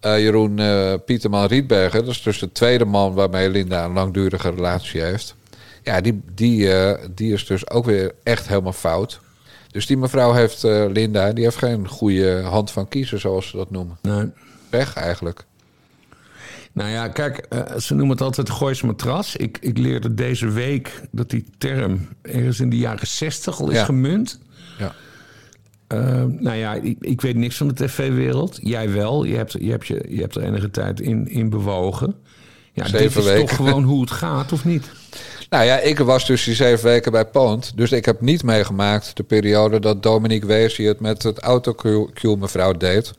[0.00, 0.60] Jeroen
[1.04, 5.34] Pieterman Rietbergen, dat is dus de tweede man waarmee Linda een langdurige relatie heeft.
[5.82, 6.70] Ja, die, die,
[7.14, 9.20] die is dus ook weer echt helemaal fout.
[9.70, 13.70] Dus die mevrouw heeft, Linda, die heeft geen goede hand van kiezen, zoals ze dat
[13.70, 13.98] noemen.
[14.02, 14.30] Nee.
[14.70, 15.44] Weg eigenlijk.
[16.74, 19.36] Nou ja, kijk, uh, ze noemen het altijd Goois matras.
[19.36, 23.76] Ik, ik leerde deze week dat die term ergens in de jaren zestig al is
[23.76, 23.84] ja.
[23.84, 24.40] gemunt.
[24.78, 24.94] Ja.
[25.88, 28.58] Uh, nou ja, ik, ik, weet niks van de tv-wereld.
[28.62, 29.24] Jij wel.
[29.24, 32.14] Je hebt, je, hebt je, je hebt er enige tijd in, in bewogen.
[32.72, 33.46] Ja, Zeven dit is weken.
[33.46, 34.90] toch gewoon hoe het gaat, of niet?
[35.50, 37.76] Nou ja, ik was dus die zeven weken bij Poont.
[37.76, 42.72] Dus ik heb niet meegemaakt de periode dat Dominique Weesie het met het autocue mevrouw
[42.72, 43.12] deed.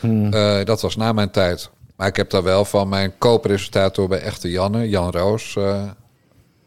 [0.00, 0.34] Hmm.
[0.34, 1.70] Uh, dat was na mijn tijd.
[2.00, 5.54] Maar ik heb daar wel van mijn co-presentator bij Echte Janne, Jan Roos.
[5.58, 5.82] Uh,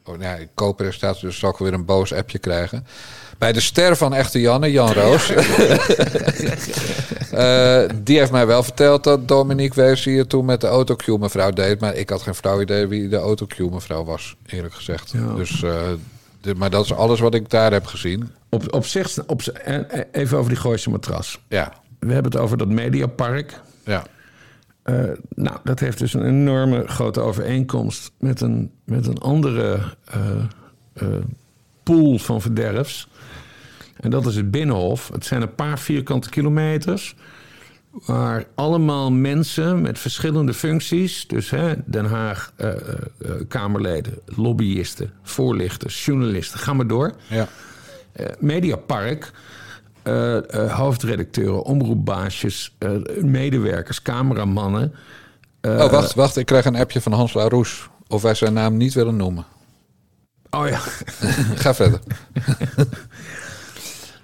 [0.05, 2.85] oh, ja, co-presentator, dus zal ik weer een boos appje krijgen.
[3.37, 5.31] Bij de ster van Echte Janne, Jan Roos.
[5.31, 5.37] uh,
[8.07, 11.79] die heeft mij wel verteld dat Dominique Wees hier toen met de autocue mevrouw deed.
[11.79, 15.11] Maar ik had geen flauw idee wie de autocue mevrouw was, eerlijk gezegd.
[15.11, 15.33] Ja.
[15.33, 15.81] Dus, uh,
[16.41, 18.31] de, maar dat is alles wat ik daar heb gezien.
[18.49, 19.41] Op, op zich, op,
[20.11, 21.39] even over die Gooise matras.
[21.47, 21.73] Ja.
[21.99, 23.59] We hebben het over dat Mediapark.
[23.85, 24.03] Ja.
[24.85, 25.03] Uh,
[25.35, 29.79] nou, dat heeft dus een enorme grote overeenkomst met een, met een andere
[30.15, 30.25] uh,
[31.01, 31.07] uh,
[31.83, 33.07] pool van verderfs.
[33.99, 35.09] En dat is het Binnenhof.
[35.13, 37.15] Het zijn een paar vierkante kilometers.
[38.05, 42.53] Waar allemaal mensen met verschillende functies, dus hè, Den Haag,
[43.47, 47.15] Kamerleden, lobbyisten, voorlichters, journalisten, ga maar door.
[47.27, 47.47] Ja.
[48.39, 49.31] Mediapark,
[50.67, 52.75] hoofdredacteuren, omroepbaasjes,
[53.21, 54.93] medewerkers, cameramannen.
[55.61, 56.37] oh, wacht, wacht.
[56.37, 57.89] Ik krijg een appje van Hans Laroes.
[58.07, 59.45] Of wij zijn naam niet willen noemen.
[60.49, 60.77] Oh ja.
[61.63, 61.99] Ga verder.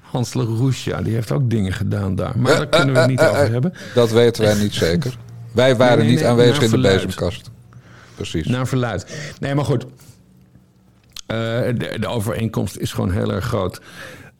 [0.01, 2.39] Hans Laroes, ja, die heeft ook dingen gedaan daar.
[2.39, 3.73] Maar daar kunnen we het niet over hebben.
[3.93, 5.17] Dat weten wij niet zeker.
[5.51, 7.49] Wij waren niet aanwezig in de bezemkast.
[8.15, 8.47] Precies.
[8.47, 9.33] Naar verluid.
[9.39, 9.85] Nee, maar goed.
[11.27, 13.81] de, de, overeenkomst is gewoon heel erg groot.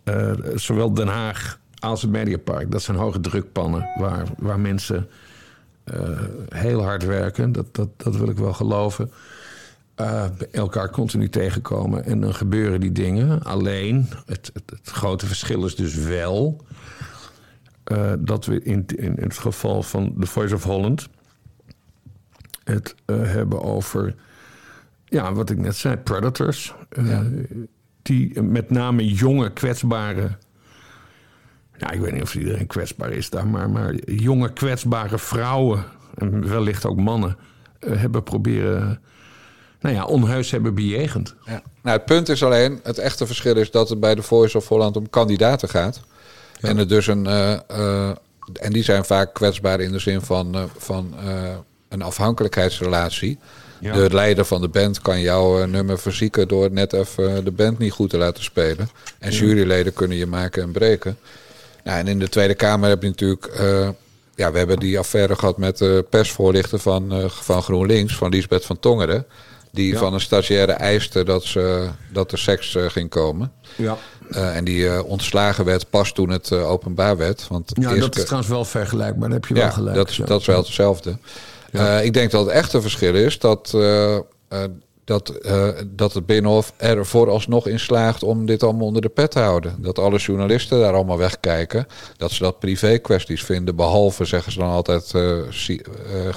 [0.10, 2.72] Uh, zowel Den Haag als het Mediapark.
[2.72, 5.07] Dat zijn hoge drukpannen waar, waar mensen
[5.93, 7.51] uh, heel hard werken.
[7.51, 9.12] Dat, dat, dat wil ik wel geloven.
[9.97, 13.43] Uh, elkaar continu tegenkomen en dan gebeuren die dingen.
[13.43, 16.62] Alleen, het, het, grote verschil is dus wel
[18.20, 21.10] dat we in, in, het geval van The Voice of Holland
[22.64, 24.16] het hebben over,
[25.05, 26.76] ja, wat ik net zei, predators.
[28.02, 30.38] Die met name jonge, kwetsbare.
[31.78, 35.84] Nou, ik weet niet of iedereen kwetsbaar is daar, maar, maar jonge, kwetsbare vrouwen
[36.16, 37.38] en wellicht ook mannen
[37.80, 39.02] hebben proberen
[39.80, 41.36] nou ja, onheus hebben bejegend.
[41.45, 41.62] Ja.
[41.82, 44.68] Nou, het punt is alleen, het echte verschil is dat het bij de Voice of
[44.68, 46.02] Holland om kandidaten gaat.
[46.60, 46.70] Ja.
[46.70, 47.26] En het dus een.
[47.26, 48.10] Uh, uh,
[48.54, 51.14] en die zijn vaak kwetsbaar in de zin van, uh, van
[51.89, 53.39] een afhankelijkheidsrelatie.
[53.80, 53.94] Ja.
[53.94, 57.92] De leider van de band kan jouw nummer verzieken door net even de band niet
[57.92, 58.90] goed te laten spelen.
[59.20, 61.18] En juryleden kunnen je maken en breken.
[61.84, 63.52] Nou, en in de Tweede Kamer heb je natuurlijk.
[64.36, 68.80] ja, we hebben die affaire gehad met de persvoorlichter van, van GroenLinks, van Lisbeth van
[68.80, 69.26] Tongeren.
[69.72, 73.52] Die van een stagiaire eiste dat, ze, dat er seks uh, ging komen.
[73.76, 73.98] Ja.
[74.30, 77.48] Uh, en die uh, ontslagen werd pas toen het openbaar werd.
[77.48, 79.30] Want ja, dat is trouwens wel vergelijkbaar.
[79.30, 79.96] Daar heb je ja, wel gelijk.
[79.96, 81.18] Dat, is, dat is wel hetzelfde.
[81.72, 81.99] Ja.
[81.99, 83.74] ik denk dat het echte verschil is dat
[85.09, 89.32] dat, uh, dat het Binnenhof er vooralsnog in slaagt om dit allemaal onder de pet
[89.32, 89.76] te houden.
[89.82, 91.88] Dat alle journalisten daar allemaal wegkijken.
[92.17, 93.76] Dat ze dat privé kwesties vinden.
[93.76, 95.13] Behalve, zeggen ze dan altijd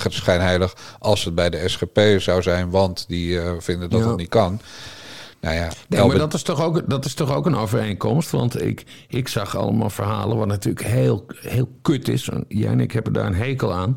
[0.08, 4.08] schijnheilig, als het bij de SGP zou zijn, want die vinden dat ja.
[4.08, 4.60] het niet kan.
[5.40, 8.30] Nou ja, nee, maar dat is, toch ook, dat is toch ook een overeenkomst?
[8.30, 12.28] Want ik, ik zag allemaal verhalen wat natuurlijk heel, heel kut is.
[12.48, 13.96] Jij en ik hebben daar een hekel aan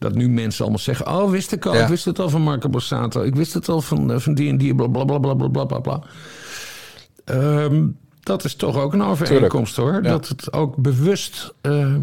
[0.00, 1.74] dat nu mensen allemaal zeggen: Oh, wist ik al.
[1.74, 1.82] Ja.
[1.82, 3.22] Ik wist het al van Marco Borsato.
[3.22, 4.74] Ik wist het al van, van die en die.
[4.74, 6.02] Bla bla bla bla bla bla bla.
[7.24, 9.96] Um, dat is toch ook een overeenkomst Tuurlijk.
[9.96, 10.12] hoor.
[10.12, 10.18] Ja.
[10.18, 11.94] Dat het ook bewust uh,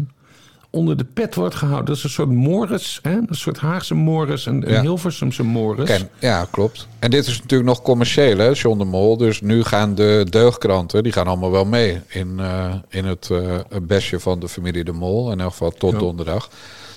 [0.70, 1.86] onder de pet wordt gehouden.
[1.86, 3.12] Dat is een soort Morris, hè?
[3.12, 4.80] een soort Haagse Morris en een ja.
[4.80, 5.88] Hilversumse Morris.
[5.88, 6.88] Ken, ja, klopt.
[6.98, 9.16] En dit is natuurlijk nog commercieel, hè, John de Mol.
[9.16, 13.56] Dus nu gaan de deugdkranten, die gaan allemaal wel mee in, uh, in het uh,
[13.82, 15.32] besje van de familie de Mol.
[15.32, 15.98] In elk geval tot ja.
[15.98, 16.50] donderdag.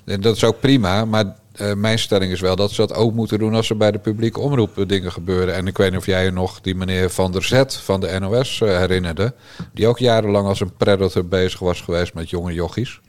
[0.05, 3.13] En dat is ook prima, maar uh, mijn stelling is wel dat ze dat ook
[3.13, 5.55] moeten doen als er bij de publieke omroep dingen gebeuren.
[5.55, 8.19] En ik weet niet of jij je nog die meneer Van der Zet van de
[8.19, 9.33] NOS uh, herinnerde.
[9.73, 12.99] Die ook jarenlang als een predator bezig was geweest met jonge jochies.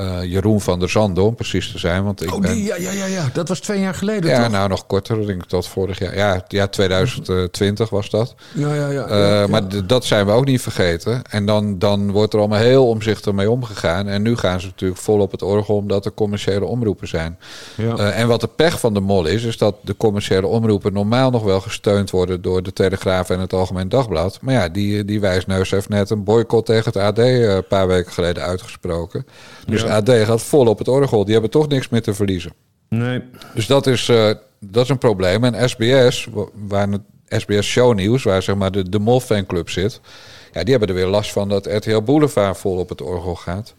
[0.00, 2.04] Uh, Jeroen van der Zanden, om precies te zijn.
[2.04, 2.62] Want ik oh, ben...
[2.62, 4.30] ja, ja, ja, ja, dat was twee jaar geleden.
[4.30, 4.50] Ja, toch?
[4.50, 6.16] nou nog korter, denk ik dat vorig jaar.
[6.16, 8.34] Ja, ja 2020 was dat.
[8.52, 9.04] Ja, ja, ja.
[9.04, 9.46] Uh, ja, ja.
[9.46, 11.22] Maar dat zijn we ook niet vergeten.
[11.30, 14.08] En dan, dan wordt er allemaal heel omzichtig mee omgegaan.
[14.08, 17.38] En nu gaan ze natuurlijk vol op het orgel omdat er commerciële omroepen zijn.
[17.76, 17.98] Ja.
[17.98, 21.30] Uh, en wat de pech van de mol is, is dat de commerciële omroepen normaal
[21.30, 24.38] nog wel gesteund worden door de Telegraaf en het Algemeen Dagblad.
[24.40, 28.12] Maar ja, die, die wijsneus heeft net een boycott tegen het AD een paar weken
[28.12, 29.26] geleden uitgesproken.
[29.66, 29.96] Dus Ja.
[29.96, 31.24] AD gaat vol op het orgel.
[31.24, 32.52] Die hebben toch niks meer te verliezen.
[32.88, 33.22] Nee.
[33.54, 34.30] Dus dat is, uh,
[34.60, 35.44] dat is een probleem.
[35.44, 36.28] En SBS,
[36.68, 40.00] waar het SBS Shownieuws, waar zeg maar de, de Mol fanclub zit...
[40.52, 43.74] Ja, die hebben er weer last van dat RTL Boulevard vol op het orgel gaat.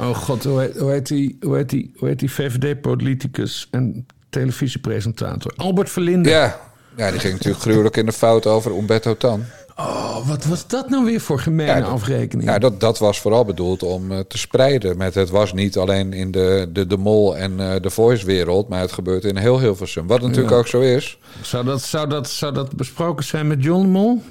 [0.00, 4.06] Oh god, hoe heet, hoe heet die, hoe heet die, hoe heet die VVD-politicus en
[4.30, 5.52] televisiepresentator?
[5.56, 6.28] Albert Verlinde.
[6.28, 6.60] Ja,
[6.96, 9.44] ja die ging natuurlijk gruwelijk in de fout over Umberto Tan.
[9.76, 12.48] Oh, wat was dat nou weer voor gemene Ja, dat- afrekening?
[12.48, 14.96] Ja, dat, dat was vooral bedoeld om uh, te spreiden.
[14.96, 18.68] Met, het was niet alleen in de, de, de mol en uh, de voice wereld,
[18.68, 20.06] maar het gebeurt in heel Hilversum.
[20.06, 20.56] Wat natuurlijk Ja.
[20.56, 21.18] ook zo is.
[21.42, 24.22] Zou, dat, zou, dat, zou dat besproken zijn met John de Mol?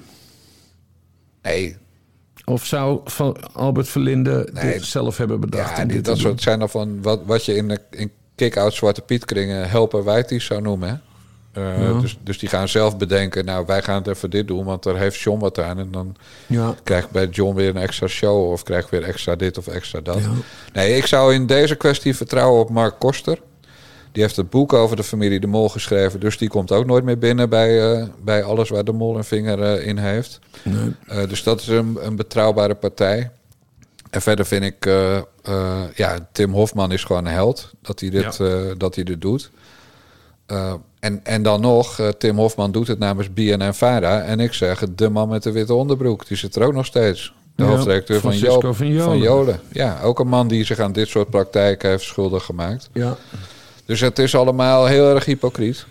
[1.42, 1.78] Nee,
[2.46, 4.74] Of zou van Albert Verlinde Nee.
[4.74, 5.78] dit zelf hebben bedacht?
[5.78, 6.40] ja, dit dat soort doen?
[6.40, 10.46] zijn dan van wat, wat je in, de- in kick-out Zwarte Piet kringen helper wijties
[10.46, 10.90] zou noemen.
[10.90, 10.96] Hè?
[11.58, 12.00] Uh, Ja.
[12.00, 14.98] dus, dus die gaan zelf bedenken, nou wij gaan het even dit doen, want daar
[14.98, 15.80] heeft John wat aan.
[15.80, 16.16] En dan
[16.48, 16.76] Ja.
[16.84, 19.68] krijg ik bij John weer een extra show of krijg ik weer extra dit of
[19.68, 20.20] extra dat.
[20.20, 20.30] Ja.
[20.74, 23.40] Nee, ik zou in deze kwestie vertrouwen op Mark Koster.
[24.12, 26.20] Die heeft het boek over de familie De Mol geschreven.
[26.20, 29.82] Dus die komt ook nooit meer binnen bij, bij alles waar De Mol een vinger
[29.82, 30.40] in heeft.
[30.64, 31.28] Nee.
[31.28, 33.32] dus dat is een, een betrouwbare partij.
[34.10, 34.86] En verder vind ik,
[35.96, 38.38] ja, Tim Hofman is gewoon een held dat hij dit,
[38.80, 39.52] dat hij dit doet.
[41.06, 44.22] En, en dan nog, uh, Tim Hofman doet het namens BNN Vara.
[44.22, 47.34] En ik zeg, de man met de witte onderbroek, die zit er ook nog steeds.
[47.56, 49.04] De ja, hoofdredacteur van, Joop, van, Jolen.
[49.04, 49.60] van Jolen.
[49.72, 52.90] Ja, ook een man die zich aan dit soort praktijken heeft schuldig gemaakt.
[52.94, 53.18] Ja.
[53.86, 55.86] Dus het is allemaal heel erg hypocriet.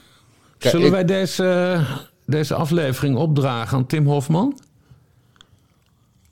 [0.59, 1.81] Zullen wij deze,
[2.27, 4.59] deze aflevering opdragen aan Tim Hofman?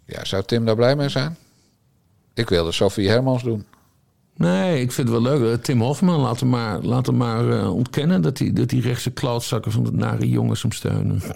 [0.05, 1.37] Ja, zou Tim daar blij mee zijn?
[2.35, 3.67] Ik wilde Sophie Hermans doen.
[4.37, 5.53] Nee, ik vind het wel leuk.
[5.53, 8.83] Eh, Tim Hofman, laat hem maar, laat hem maar uh, ontkennen dat hij, dat die
[8.83, 11.23] rechtse klautzakken van de nare jongens hem steunen.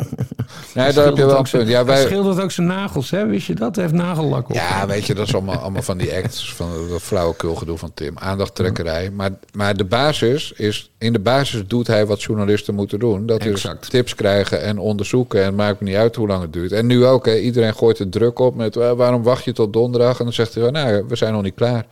[0.74, 1.68] Nee, daar heb je wel een punt.
[1.68, 1.96] Ja, wij...
[1.96, 3.26] Hij schildert ook zijn nagels, hè?
[3.26, 3.74] Wist je dat?
[3.74, 4.54] Hij heeft nagellak op.
[4.54, 7.94] Ja, weet je, dat is allemaal, allemaal van die acts, van dat flauwekul gedoe van
[7.94, 8.18] Tim.
[8.18, 9.10] Aandachttrekkerij.
[9.10, 13.26] Maar, maar de basis is, in de basis doet hij wat journalisten moeten doen.
[13.26, 13.82] Dat exact.
[13.82, 15.44] is tips krijgen en onderzoeken.
[15.44, 16.72] En maakt me niet uit hoe lang het duurt.
[16.72, 20.18] En nu ook, hè, iedereen gooit er druk op met waarom wacht je tot donderdag?
[20.18, 21.86] En dan zegt hij, nou, we zijn nog niet klaar.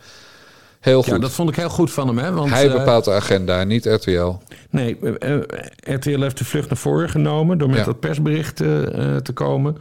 [0.85, 1.11] Heel goed.
[1.11, 2.17] Ja, dat vond ik heel goed van hem.
[2.17, 2.31] Hè?
[2.31, 4.33] Want, Hij eh, bepaalt de agenda, niet RTL.
[4.69, 8.55] Nee, uh, eh, eh, RTL heeft de vlucht naar voren genomen door met dat persbericht
[8.55, 9.77] te komen.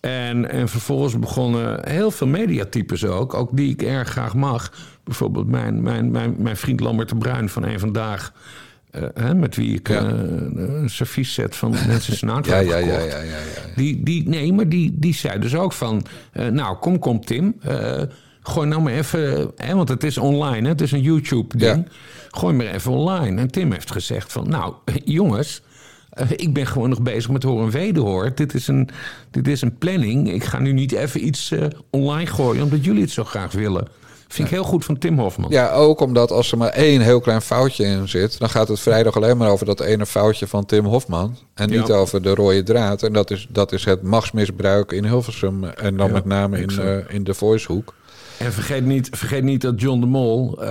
[0.00, 4.72] En, en vervolgens begonnen heel veel mediatypes ook, ook die ik erg graag mag.
[5.04, 8.32] Bijvoorbeeld mijn, mijn, mijn, mijn vriend Lambert de Bruin van een vandaag.
[9.14, 13.38] hè, met wie ik een servies set van mensen ja, ja, ja, ja, ja, ja,
[13.76, 16.06] Die, die, nee, maar die, die zei dus ook van...
[16.50, 17.56] nou, kom, kom Tim...
[18.46, 21.88] Gooi nou maar even, hè, want het is online, hè, het is een YouTube-ding.
[22.30, 23.40] Gooi maar even online.
[23.40, 24.74] En Tim heeft gezegd van, nou,
[25.04, 25.62] jongens,
[26.10, 28.34] eh, ik ben gewoon nog bezig met horen wederhoor.
[28.34, 28.88] Dit is een,
[29.30, 30.32] dit is een planning.
[30.32, 33.88] Ik ga nu niet even iets uh, online gooien, omdat jullie het zo graag willen.
[34.28, 35.50] Vind ik heel goed van Tim Hofman.
[35.50, 38.80] Ja, ook omdat als er maar één heel klein foutje in zit, dan gaat het
[38.80, 41.36] vrijdag alleen maar over dat ene foutje van Tim Hofman.
[41.54, 43.02] En niet over de rode draad.
[43.02, 45.64] En dat is, dat is het machtsmisbruik in Hilversum.
[45.64, 47.94] En dan met name in, uh, in de Voicehoek.
[48.38, 50.68] En vergeet niet, vergeet niet dat John de Mol, uh,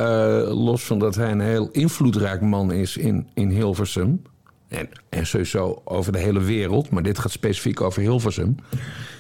[0.64, 4.22] los van dat hij een heel invloedrijk man is in, in Hilversum.
[4.68, 8.56] En, en sowieso over de hele wereld, maar dit gaat specifiek over Hilversum.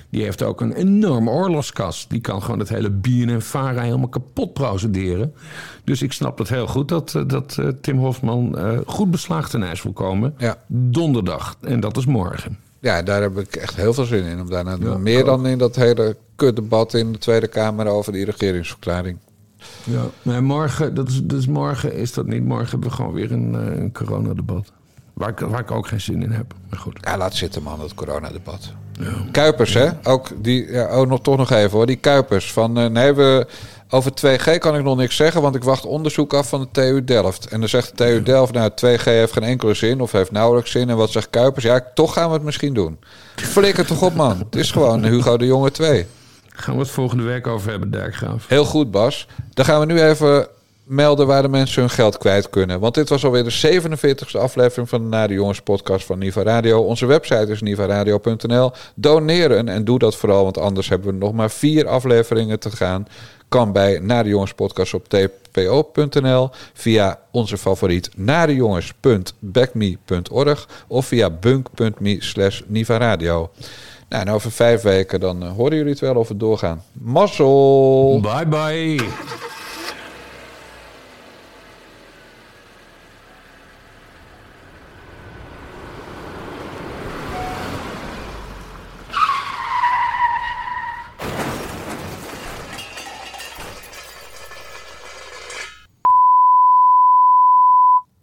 [0.10, 2.10] Die heeft ook een enorme oorlogskast.
[2.10, 5.34] Die kan gewoon het hele bier en vara helemaal kapot procederen.
[5.84, 9.52] Dus ik snap het heel goed dat, eh, dat uh, Tim Hofman uh, goed beslaagd
[9.52, 10.34] ten ijs wil komen.
[10.38, 10.58] Ja.
[10.68, 11.58] Donderdag.
[11.62, 12.58] En dat is morgen.
[12.84, 14.42] Ja, daar heb ik echt heel veel zin in.
[14.42, 18.26] Om daarna ja, Meer dan in dat hele kutdebat in de Tweede Kamer over die
[18.26, 19.18] regeringsverklaring.
[19.84, 22.44] Ja, nee, morgen, dat is, dus morgen is dat niet.
[22.44, 24.72] Morgen hebben we gewoon weer een, uh, een coronadebat.
[25.14, 26.54] Waar ik, waar ik ook geen zin in heb.
[26.70, 26.98] Maar goed.
[27.02, 28.74] Ja, laat zitten man, het coronadebat.
[28.92, 29.14] Ja.
[29.32, 29.90] Kuipers, hè?
[30.04, 31.86] Ook die, ja, oh, nog, toch nog even hoor.
[31.86, 33.48] Die Kuipers van, uh, nee, we,
[33.94, 37.04] over 2G kan ik nog niks zeggen, want ik wacht onderzoek af van de TU
[37.04, 37.48] Delft.
[37.48, 40.72] En dan zegt de TU Delft, nou 2G heeft geen enkele zin of heeft nauwelijks
[40.72, 40.89] zin.
[40.89, 41.66] En wat zegt Kuipers?
[41.66, 43.00] Ja, toch gaan we het misschien doen.
[43.36, 44.38] Flikker toch op man.
[44.38, 46.06] Het is gewoon Hugo de Jonge 2.
[46.50, 48.48] Gaan we het volgende week over hebben, Dijkgraaf.
[48.48, 49.28] Heel goed, Bas.
[49.54, 50.48] Dan gaan we nu even
[50.84, 52.80] melden waar de mensen hun geld kwijt kunnen.
[52.80, 56.44] Want dit was alweer de 47e aflevering van de Naar de Jongens podcast van Niva
[56.44, 56.82] Radio.
[56.82, 58.72] Onze website is nivaradio.nl.
[58.96, 63.08] Doneren en doe dat vooral, want anders hebben we nog maar vier afleveringen te gaan.
[63.54, 72.16] Kan bij Naar de Jongens podcast op tpo.nl, via onze favoriet nadejongens.backme.org of via bunk.me
[72.20, 73.51] slash nivaradio.
[74.10, 76.84] Nou, en over vijf weken dan uh, horen jullie het wel of het doorgaan.
[76.93, 78.20] Mazzel!
[78.22, 79.53] Bye bye!